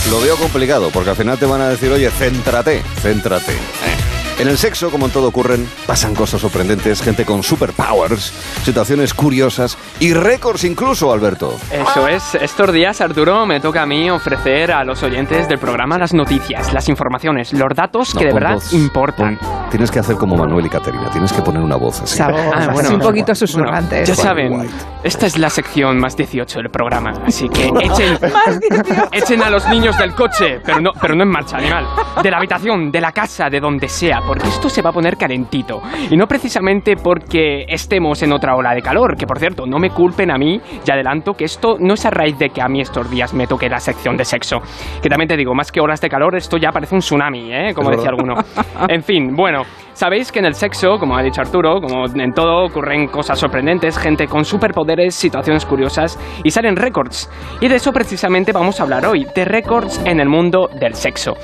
Lo, 0.10 0.22
veo 0.22 0.36
complicado, 0.38 0.90
porque 0.92 1.12
al 1.12 1.16
final 1.16 1.38
te 1.38 1.46
van 1.46 1.62
a 1.62 1.70
decir, 1.70 1.92
oye, 1.92 2.10
céntrate, 2.12 2.84
céntrate. 3.02 3.54
Eh. 3.54 3.97
En 4.40 4.48
el 4.48 4.58
sexo, 4.60 4.92
como 4.92 5.08
en 5.08 5.12
todo 5.12 5.30
ocurren, 5.30 5.68
pasan 5.88 6.14
cosas 6.14 6.40
sorprendentes, 6.42 7.02
gente 7.02 7.26
con 7.26 7.42
superpowers, 7.42 8.32
situaciones 8.64 9.16
curiosas 9.16 9.76
y 10.00 10.14
récords 10.14 10.64
incluso, 10.64 11.12
Alberto. 11.12 11.56
Eso 11.72 12.08
es, 12.08 12.36
estos 12.36 12.72
días, 12.72 13.02
Arturo, 13.02 13.48
me 13.48 13.60
toca 13.60 13.82
a 13.82 13.86
mí 13.88 14.12
ofrecer 14.12 14.72
a 14.72 14.84
los 14.84 15.02
oyentes 15.02 15.48
del 15.48 15.58
programa 15.58 15.98
las 15.98 16.14
noticias, 16.14 16.72
las 16.72 16.88
informaciones, 16.88 17.52
los 17.54 17.70
datos 17.76 18.14
No, 18.14 18.20
que 18.22 18.28
de 18.28 18.34
verdad 18.34 18.54
voz, 18.54 18.74
importan. 18.74 19.38
pon- 19.40 19.70
tienes 19.72 19.90
que 19.90 20.00
hacer 20.00 20.16
como 20.18 20.38
Manuel 20.38 20.68
y 20.68 20.70
Caterina, 20.70 21.10
tienes 21.10 21.34
que 21.34 21.42
poner 21.42 21.64
una 21.64 21.76
voz 21.76 22.02
así. 22.02 22.22
Ah, 22.22 22.70
bueno. 22.72 22.92
un 22.92 23.00
poquito 23.00 23.26
Bueno, 23.28 23.36
susurrante. 23.36 24.06
ya 24.06 24.14
eso. 24.14 24.22
saben, 24.22 24.54
White. 24.54 24.74
esta 25.04 25.26
es 25.26 25.36
la 25.40 25.50
sección 25.50 25.98
más 26.00 26.16
18 26.16 26.60
del 26.60 26.70
programa, 26.70 27.12
así 27.26 27.50
que 27.50 27.66
echen, 27.82 28.20
Más 28.32 28.60
18. 28.60 29.10
echen 29.14 29.42
a 29.42 29.50
los 29.50 29.68
niños 29.68 29.98
del 29.98 30.14
coche, 30.14 30.60
pero 30.64 30.80
no, 30.80 30.92
pero 31.02 31.16
no 31.16 31.24
en 31.24 31.30
marcha, 31.30 31.58
animal, 31.58 31.88
de 32.22 32.30
la 32.30 32.38
habitación, 32.38 32.92
de 32.92 33.02
la 33.02 33.12
casa, 33.12 33.50
de 33.50 33.60
donde 33.60 33.90
sea, 33.90 34.22
porque 34.28 34.48
esto 34.48 34.70
se 34.70 34.82
va 34.82 34.90
a 34.90 34.94
poner 34.94 35.18
calentito. 35.18 35.82
Y 36.12 36.18
no 36.18 36.28
precisamente 36.28 36.96
porque 36.96 37.66
estemos 37.68 38.22
en 38.22 38.34
otra 38.34 38.56
ola 38.56 38.76
de 38.76 38.82
calor, 38.82 39.16
que 39.16 39.26
por 39.26 39.40
cierto, 39.40 39.66
no 39.66 39.80
me 39.80 39.90
culpen 39.90 40.30
a 40.30 40.38
mí, 40.38 40.60
ya 40.84 40.94
adelanto 40.94 41.34
que 41.34 41.46
esto 41.46 41.78
no 41.80 41.94
es 41.94 42.06
a 42.06 42.10
raíz 42.10 42.38
de 42.38 42.50
que 42.50 42.62
a 42.62 42.68
mí 42.68 42.82
estos 42.82 43.10
días 43.10 43.34
me 43.34 43.48
toque 43.48 43.70
la 43.70 43.80
sección 43.80 44.18
de 44.18 44.26
sexo. 44.26 44.58
Que 45.02 45.10
también 45.10 45.30
te 45.30 45.38
digo, 45.38 45.56
más 45.56 45.72
que 45.72 45.80
olas 45.80 46.02
de 46.02 46.10
calor, 46.10 46.36
esto 46.36 46.58
ya 46.58 46.72
parece 46.72 46.96
un 46.96 47.02
tsunami, 47.02 47.54
¿eh? 47.54 47.74
Como 47.74 47.90
decía 47.90 48.10
alguno. 48.10 48.36
En 48.90 49.02
fin, 49.02 49.36
bueno, 49.36 49.64
sabéis 49.94 50.32
que 50.32 50.40
en 50.40 50.46
el 50.46 50.54
sexo, 50.54 50.98
como 51.00 51.18
ha 51.18 51.24
dicho 51.24 51.42
Arturo, 51.42 51.82
como 51.82 52.06
en 52.06 52.32
todo 52.34 52.66
ocurren 52.66 53.08
cosas 53.08 53.40
sorprendentes, 53.40 53.98
gente 53.98 54.28
con 54.28 54.46
superpoderes, 54.46 55.16
situaciones 55.16 55.66
curiosas 55.66 56.20
y 56.44 56.52
salen 56.52 56.76
récords. 56.76 57.30
Y 57.60 57.68
de 57.68 57.76
eso 57.76 57.92
precisamente 57.92 58.52
vamos 58.52 58.80
a 58.80 58.84
hablar 58.84 59.06
hoy, 59.06 59.26
de 59.36 59.46
récords 59.46 60.02
en 60.06 60.20
el 60.20 60.30
mundo 60.30 60.70
del 60.80 60.96
sexo. 60.96 61.36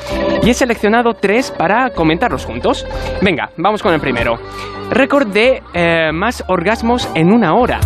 Y 0.42 0.50
he 0.50 0.54
seleccionado 0.54 1.14
tres 1.14 1.52
para 1.52 1.90
comentarlos 1.90 2.46
juntos. 2.46 2.73
Venga, 3.22 3.50
vamos 3.58 3.82
con 3.82 3.94
el 3.94 4.00
primero. 4.00 4.40
Récord 4.90 5.28
de 5.28 5.62
eh, 5.74 6.12
más 6.14 6.44
orgasmos 6.48 7.10
en 7.16 7.32
una 7.32 7.54
hora. 7.56 7.80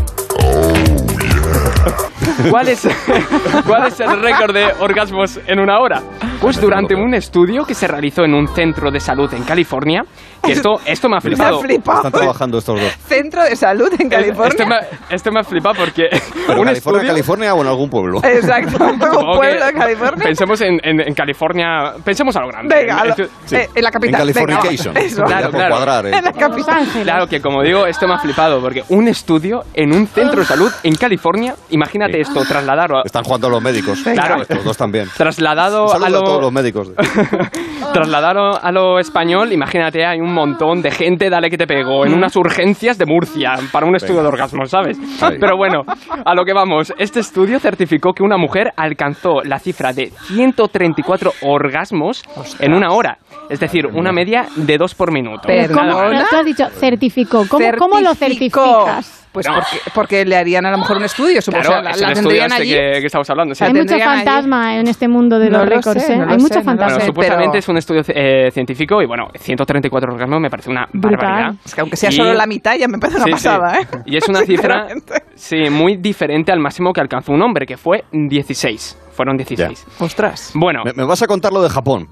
¿Cuál 2.49 2.69
es, 2.69 2.87
¿Cuál 3.65 3.87
es 3.87 3.99
el 3.99 4.21
récord 4.21 4.53
de 4.53 4.65
orgasmos 4.79 5.39
en 5.47 5.59
una 5.59 5.79
hora? 5.79 6.01
Pues 6.41 6.61
durante 6.61 6.95
un 6.95 7.13
estudio 7.13 7.65
que 7.65 7.73
se 7.73 7.87
realizó 7.87 8.23
en 8.23 8.33
un 8.33 8.47
centro 8.47 8.91
de 8.91 8.99
salud 8.99 9.33
en 9.33 9.43
California, 9.43 10.03
que 10.43 10.51
esto, 10.53 10.79
esto 10.85 11.09
me 11.09 11.15
ha 11.15 11.17
Me 11.17 11.17
ha 11.17 11.21
flipado. 11.21 11.59
flipado. 11.61 11.97
Están 11.97 12.11
trabajando 12.11 12.57
estos 12.59 12.79
dos. 12.79 12.91
Centro 13.07 13.43
de 13.43 13.55
salud 13.55 13.89
en 13.99 14.07
California. 14.09 14.49
Esto 14.49 14.65
me, 14.67 15.15
esto 15.15 15.31
me 15.31 15.39
ha 15.39 15.43
flipado 15.43 15.75
porque 15.79 16.03
¿Pero 16.11 16.19
un 16.59 16.65
California, 16.65 16.73
estudio... 16.73 17.07
California 17.07 17.53
o 17.55 17.61
en 17.61 17.67
algún 17.67 17.89
pueblo? 17.89 18.19
Exacto. 18.23 18.77
Un 18.87 18.99
pueblo 19.37 19.65
de 19.65 19.73
California. 19.73 20.23
Pensemos 20.23 20.61
en, 20.61 20.79
en- 20.83 21.01
en 21.01 21.13
California, 21.13 21.93
pensemos 22.03 22.35
a 22.35 22.41
lo 22.41 22.47
grande. 22.49 22.75
Venga, 22.75 23.15
sí. 23.45 23.55
eh, 23.55 23.69
en 23.73 23.83
la 23.83 23.91
capital. 23.91 24.21
En 24.29 24.33
Californication. 24.35 24.93
Claro, 25.25 25.49
claro. 25.51 25.75
cuadrar, 25.75 26.05
¿eh? 26.05 26.11
En 26.17 26.23
la 26.23 26.31
Los 26.31 26.37
capital. 26.39 26.87
Claro 27.03 27.27
que 27.27 27.41
como 27.41 27.63
digo, 27.63 27.85
esto 27.87 28.07
me 28.07 28.13
ha 28.13 28.19
flipado 28.19 28.61
porque 28.61 28.83
un 28.89 29.07
estudio 29.07 29.63
en 29.73 29.93
un 29.93 30.07
centro 30.07 30.39
de 30.41 30.45
salud 30.45 30.71
en 30.83 30.95
California, 30.95 31.55
imagínate 31.71 32.19
esto, 32.21 32.43
trasladado, 32.45 33.03
Están 33.05 33.23
jugando 33.23 33.49
los 33.49 33.61
médicos. 33.61 33.99
Claro. 34.03 34.41
Estos 34.41 34.63
dos 34.63 34.77
también. 34.77 35.07
trasladado 35.17 35.91
a 35.93 35.95
a, 35.95 36.09
lo, 36.09 36.21
todos 36.27 36.41
los 36.41 36.51
médicos. 36.51 36.91
trasladado 37.93 38.63
a 38.63 38.71
lo 38.71 38.99
español, 38.99 39.51
imagínate, 39.51 40.05
hay 40.05 40.19
un 40.19 40.33
montón 40.33 40.81
de 40.81 40.91
gente, 40.91 41.29
dale 41.29 41.49
que 41.49 41.57
te 41.57 41.67
pego, 41.67 42.05
en 42.05 42.13
unas 42.13 42.35
urgencias 42.35 42.97
de 42.97 43.05
Murcia 43.05 43.55
para 43.71 43.85
un 43.85 43.95
estudio 43.95 44.21
de 44.21 44.27
orgasmos, 44.27 44.69
¿sabes? 44.69 44.97
Ahí. 45.21 45.37
Pero 45.39 45.57
bueno, 45.57 45.83
a 46.25 46.35
lo 46.35 46.43
que 46.43 46.53
vamos, 46.53 46.93
este 46.97 47.19
estudio 47.19 47.59
certificó 47.59 48.13
que 48.13 48.23
una 48.23 48.37
mujer 48.37 48.71
alcanzó 48.75 49.41
la 49.43 49.59
cifra 49.59 49.93
de 49.93 50.11
134 50.27 51.31
orgasmos 51.41 52.23
en 52.59 52.73
una 52.73 52.89
hora, 52.89 53.17
es 53.49 53.59
decir, 53.59 53.87
una 53.87 54.11
media 54.11 54.47
de 54.55 54.77
dos 54.77 54.93
por 54.95 55.11
minuto. 55.11 55.43
Pero 55.47 55.73
¿Cómo, 55.73 55.99
has 55.99 56.45
dicho 56.45 56.65
certificó. 56.69 57.45
¿Cómo, 57.49 57.65
cómo 57.77 57.99
lo 57.99 58.13
certificas? 58.13 59.26
Pues 59.37 59.47
No. 59.47 59.53
porque, 59.53 59.77
porque 59.93 60.25
le 60.25 60.35
harían 60.35 60.65
a 60.65 60.71
lo 60.71 60.79
mejor 60.79 60.97
un 60.97 61.03
estudio, 61.03 61.39
supongo. 61.43 61.65
Claro, 61.65 61.81
o 61.81 61.83
sea, 61.83 61.91
es 61.91 62.01
la, 62.01 62.13
tendrían 62.13 62.51
este 62.51 62.61
allí. 62.63 62.71
que, 62.73 62.99
que 63.01 63.05
estamos 63.05 63.29
hablando. 63.29 63.53
sí. 63.53 63.63
Hay 63.63 63.71
mucho 63.73 63.93
allí. 63.93 64.03
fantasma 64.03 64.75
en 64.77 64.87
este 64.87 65.07
mundo 65.07 65.37
de 65.37 65.49
No 65.51 65.59
los 65.59 65.69
lo 65.69 65.75
récords, 65.75 66.01
sé, 66.03 66.13
¿eh? 66.13 66.17
no 66.17 66.25
lo 66.25 66.31
Hay 66.31 66.37
sé, 66.39 66.41
mucho 66.41 66.61
fantasma. 66.63 66.93
Bueno, 66.95 67.05
supuestamente 67.05 67.49
pero- 67.51 67.59
es 67.59 67.69
un 67.69 67.77
estudio 67.77 68.01
eh, 68.07 68.49
científico 68.51 68.99
y 69.01 69.05
bueno, 69.05 69.27
134 69.35 70.11
orgasmos 70.11 70.39
me 70.41 70.49
parece 70.49 70.71
una 70.71 70.87
Brutal. 70.91 71.17
barbaridad. 71.17 71.53
Es 71.63 71.75
que 71.75 71.81
aunque 71.81 71.95
sea 71.97 72.09
Y- 72.09 72.13
solo 72.13 72.33
la 72.33 72.47
mitad 72.47 72.75
ya 72.75 72.87
me 72.87 72.97
parece 72.97 73.17
una 73.17 73.25
Sí, 73.25 73.31
sí. 73.31 73.47
pasada, 73.47 73.79
¿eh? 73.79 73.87
Y 74.07 74.17
es 74.17 74.27
una 74.27 74.39
cifra 74.45 74.87
sí, 75.35 75.69
muy 75.69 75.97
diferente 75.97 76.51
al 76.51 76.59
máximo 76.59 76.91
que 76.93 77.01
alcanzó 77.01 77.31
un 77.31 77.41
hombre, 77.43 77.67
que 77.67 77.77
fue 77.77 78.05
16. 78.11 78.97
Fueron 79.17 79.35
16. 79.35 79.85
Ostras. 79.97 80.51
Bueno, 80.53 80.83
Me, 80.85 80.93
me 80.93 81.03
vas 81.03 81.19
a 81.23 81.27
contar 81.27 81.51
lo 81.51 81.63
de 81.63 81.69
Japón. 81.69 82.07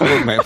Me- 0.24 0.38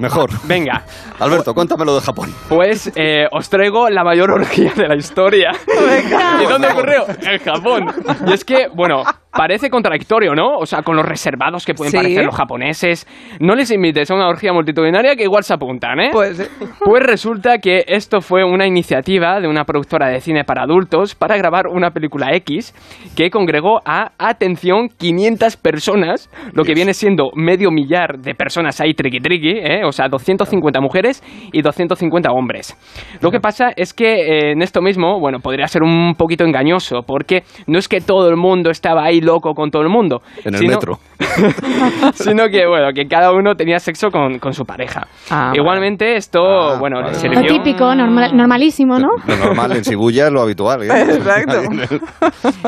mejor. 0.00 0.30
venga, 0.44 0.82
Alberto, 1.20 1.52
cuéntame 1.52 1.84
lo 1.84 1.94
de 1.94 2.00
Japón. 2.00 2.34
pues 2.48 2.90
eh, 2.96 3.26
os 3.30 3.50
traigo 3.50 3.90
la 3.90 4.02
mayor 4.02 4.30
orgía 4.30 4.72
de 4.74 4.88
la 4.88 4.96
historia. 4.96 5.52
¿Y 6.42 6.46
dónde 6.46 6.68
ocurrió? 6.68 7.04
En 7.20 7.38
Japón. 7.40 7.94
Y 8.26 8.32
es 8.32 8.44
que, 8.46 8.68
bueno, 8.74 9.02
parece 9.38 9.70
contradictorio, 9.70 10.34
¿no? 10.34 10.56
O 10.58 10.66
sea, 10.66 10.82
con 10.82 10.96
los 10.96 11.06
reservados 11.06 11.64
que 11.64 11.72
pueden 11.72 11.92
Sí. 11.92 11.96
parecer 11.96 12.24
los 12.24 12.34
japoneses. 12.34 13.06
No 13.38 13.54
les 13.54 13.70
invites 13.70 14.10
a 14.10 14.14
una 14.16 14.26
orgía 14.26 14.52
multitudinaria 14.52 15.14
que 15.14 15.22
igual 15.22 15.44
se 15.44 15.54
apuntan, 15.54 16.00
¿eh? 16.00 16.10
Pues 16.12 16.40
eh, 16.40 16.48
Pues 16.84 17.04
resulta 17.04 17.58
que 17.58 17.84
esto 17.86 18.20
fue 18.20 18.42
una 18.42 18.66
iniciativa 18.66 19.38
de 19.40 19.46
una 19.46 19.62
productora 19.62 20.08
de 20.08 20.20
cine 20.20 20.42
para 20.42 20.64
adultos 20.64 21.14
para 21.14 21.36
grabar 21.36 21.68
una 21.68 21.92
película 21.92 22.34
X 22.34 22.74
que 23.16 23.30
congregó 23.30 23.80
a, 23.84 24.10
atención, 24.18 24.88
500 24.88 25.56
personas, 25.56 26.28
lo 26.52 26.64
que 26.64 26.74
viene 26.74 26.92
siendo 26.92 27.30
medio 27.36 27.70
millar 27.70 28.18
de 28.18 28.34
personas 28.34 28.80
ahí 28.80 28.92
triqui 28.94 29.20
triqui, 29.20 29.50
¿eh? 29.50 29.84
o 29.84 29.92
sea, 29.92 30.08
250 30.08 30.80
mujeres 30.80 31.22
y 31.52 31.62
250 31.62 32.32
hombres. 32.32 32.76
Lo 33.20 33.30
que 33.30 33.38
pasa 33.38 33.70
es 33.76 33.94
que 33.94 34.14
eh, 34.14 34.52
en 34.52 34.62
esto 34.62 34.82
mismo, 34.82 35.20
bueno, 35.20 35.38
podría 35.38 35.68
ser 35.68 35.84
un 35.84 36.16
poquito 36.16 36.44
engañoso, 36.44 37.02
porque 37.06 37.44
no 37.68 37.78
es 37.78 37.86
que 37.86 38.00
todo 38.00 38.28
el 38.28 38.36
mundo 38.36 38.70
estaba 38.70 39.04
ahí 39.04 39.20
loco 39.28 39.52
con 39.54 39.70
todo 39.70 39.82
el 39.82 39.88
mundo. 39.90 40.22
En 40.44 40.54
el 40.54 40.60
sino- 40.60 40.72
metro. 40.74 40.98
sino 42.14 42.48
que, 42.48 42.66
bueno, 42.66 42.88
que 42.94 43.06
cada 43.06 43.32
uno 43.32 43.54
tenía 43.54 43.78
sexo 43.78 44.08
con, 44.10 44.38
con 44.38 44.52
su 44.54 44.64
pareja. 44.64 45.06
Ah, 45.30 45.52
Igualmente, 45.54 46.16
esto, 46.16 46.40
Ah, 46.40 46.78
bueno, 46.78 46.96
vale. 46.96 47.08
le 47.08 47.14
Lo 47.14 47.20
sirvió... 47.20 47.40
Lo 47.42 47.46
típico, 47.46 47.94
normal- 47.94 48.34
normalísimo, 48.36 48.98
¿no? 48.98 49.10
Lo 49.26 49.36
normal 49.36 49.72
en 49.76 49.82
Shibuya 49.82 50.26
es 50.28 50.32
lo 50.32 50.40
habitual. 50.42 50.82
¿eh? 50.82 50.88
Exacto. 51.16 51.60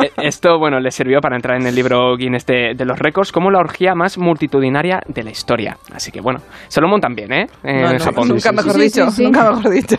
Eh, 0.03 0.11
Esto, 0.23 0.59
bueno, 0.59 0.79
le 0.81 0.91
sirvió 0.91 1.21
para 1.21 1.37
entrar 1.37 1.61
en 1.61 1.67
el 1.67 1.75
libro 1.75 2.17
Guinness 2.17 2.45
de, 2.47 2.75
de 2.77 2.85
los 2.85 2.99
récords 2.99 3.33
como 3.33 3.51
la 3.51 3.59
orgía 3.59 3.95
más 3.95 4.19
multitudinaria 4.19 5.01
de 5.07 5.23
la 5.23 5.31
historia. 5.31 5.77
Así 5.93 6.11
que, 6.13 6.21
bueno, 6.21 6.41
se 6.69 6.81
lo 6.81 6.89
montan 6.89 7.15
bien, 7.15 7.33
¿eh? 7.33 7.47
En 7.63 7.83
no, 7.83 7.93
no, 7.93 7.99
Japón. 7.99 8.29
nunca 8.29 8.53
mejor 8.53 8.73
Sí, 8.75 8.81
dicho, 8.83 9.07
sí, 9.11 9.17
sí. 9.17 9.25
nunca 9.25 9.51
mejor 9.53 9.71
dicho. 9.71 9.97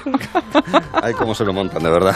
Ay, 1.01 1.13
cómo 1.13 1.33
se 1.35 1.45
lo 1.45 1.53
montan, 1.53 1.83
de 1.83 1.89
verdad. 1.89 2.15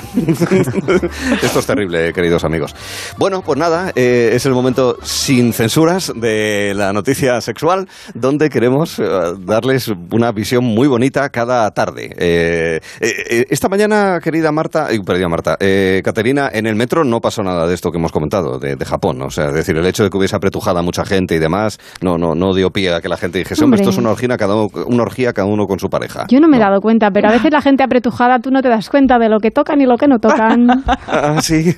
Esto 1.42 1.60
es 1.60 1.66
terrible, 1.68 2.14
queridos 2.14 2.44
amigos. 2.44 2.76
Bueno, 3.18 3.42
pues 3.42 3.58
nada, 3.58 3.92
eh, 3.96 4.32
es 4.36 4.46
el 4.46 4.54
momento 4.54 4.98
sin 5.02 5.54
censuras 5.54 6.12
de 6.16 6.74
la 6.76 6.92
noticia 6.94 7.40
sexual, 7.42 7.88
donde 8.14 8.50
queremos 8.50 9.00
eh, 9.00 9.04
darles 9.40 9.92
una 10.12 10.32
visión 10.32 10.64
muy 10.64 10.88
bonita 10.88 11.30
cada 11.30 11.70
tarde. 11.72 12.14
Eh, 12.18 12.80
eh, 13.00 13.12
eh, 13.30 13.46
esta 13.50 13.70
mañana, 13.70 14.20
querida 14.22 14.52
Marta, 14.52 14.88
eh, 14.92 15.00
perdida 15.06 15.30
Marta, 15.30 15.58
eh, 15.60 16.02
Caterina, 16.04 16.50
en 16.52 16.66
el 16.68 16.76
metro 16.76 17.04
no 17.04 17.20
pasó 17.22 17.44
nada 17.44 17.68
de 17.68 17.74
esto 17.74 17.92
que 17.92 17.98
hemos 17.98 18.12
comentado, 18.12 18.60
de, 18.60 18.76
de 18.76 18.86
Japón. 18.86 19.22
O 19.22 19.30
sea, 19.30 19.48
es 19.48 19.54
decir, 19.54 19.78
el 19.78 19.86
hecho 19.86 20.04
de 20.04 20.10
que 20.10 20.18
hubiese 20.18 20.36
apretujado 20.36 20.80
a 20.80 20.82
mucha 20.82 21.06
gente 21.06 21.36
y 21.36 21.40
demás, 21.40 21.80
no, 22.02 22.18
no, 22.18 22.36
no 22.36 22.54
dio 22.54 22.70
pie 22.72 22.94
a 22.94 23.02
que 23.02 23.10
la 23.10 23.18
gente 23.18 23.40
dijese, 23.40 23.64
hombre, 23.64 23.80
esto 23.80 23.92
es 23.92 23.98
una 23.98 24.12
orgía, 24.12 24.36
cada 24.38 24.56
uno, 24.56 24.68
una 24.88 25.04
orgía 25.04 25.34
cada 25.34 25.48
uno 25.48 25.66
con 25.66 25.80
su 25.80 25.90
pareja. 25.90 26.26
Yo 26.30 26.40
no 26.40 26.48
me 26.48 26.58
he 26.58 26.60
dado 26.60 26.82
cuenta, 26.82 27.10
pero 27.12 27.30
a 27.30 27.32
veces 27.32 27.52
la 27.52 27.62
gente 27.62 27.84
apretujada 27.84 28.40
tú 28.40 28.52
no 28.52 28.62
te 28.62 28.70
das 28.70 28.90
cuenta 28.90 29.18
de 29.20 29.30
lo 29.30 29.40
que 29.40 29.52
tocan 29.52 29.80
y 29.82 29.86
lo 29.86 29.98
que 29.98 30.08
no 30.08 30.20
tocan. 30.20 30.84
Ah, 31.08 31.40
sí. 31.42 31.76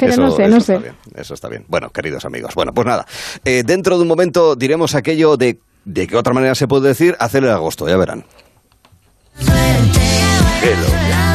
Pero 0.00 0.16
no 0.16 0.30
sé, 0.30 0.48
no 0.48 0.56
está 0.56 0.60
sé. 0.74 0.78
bien, 0.78 0.94
eso 1.14 1.34
está 1.42 1.48
bien. 1.48 1.64
Bueno, 1.66 1.90
queridos 1.90 2.24
amigos. 2.24 2.54
Bueno, 2.54 2.72
pues 2.72 2.86
nada. 2.86 3.04
Eh, 3.44 3.64
dentro 3.66 3.96
de 3.96 4.02
un 4.02 4.08
momento 4.08 4.54
diremos 4.54 4.94
aquello 4.94 5.36
de, 5.36 5.58
de 5.84 6.06
qué 6.06 6.16
otra 6.16 6.32
manera 6.32 6.54
se 6.54 6.68
puede 6.68 6.88
decir 6.88 7.16
hacer 7.18 7.42
el 7.42 7.50
agosto, 7.50 7.88
ya 7.88 7.96
verán. 7.96 8.24
Hello. 10.62 11.31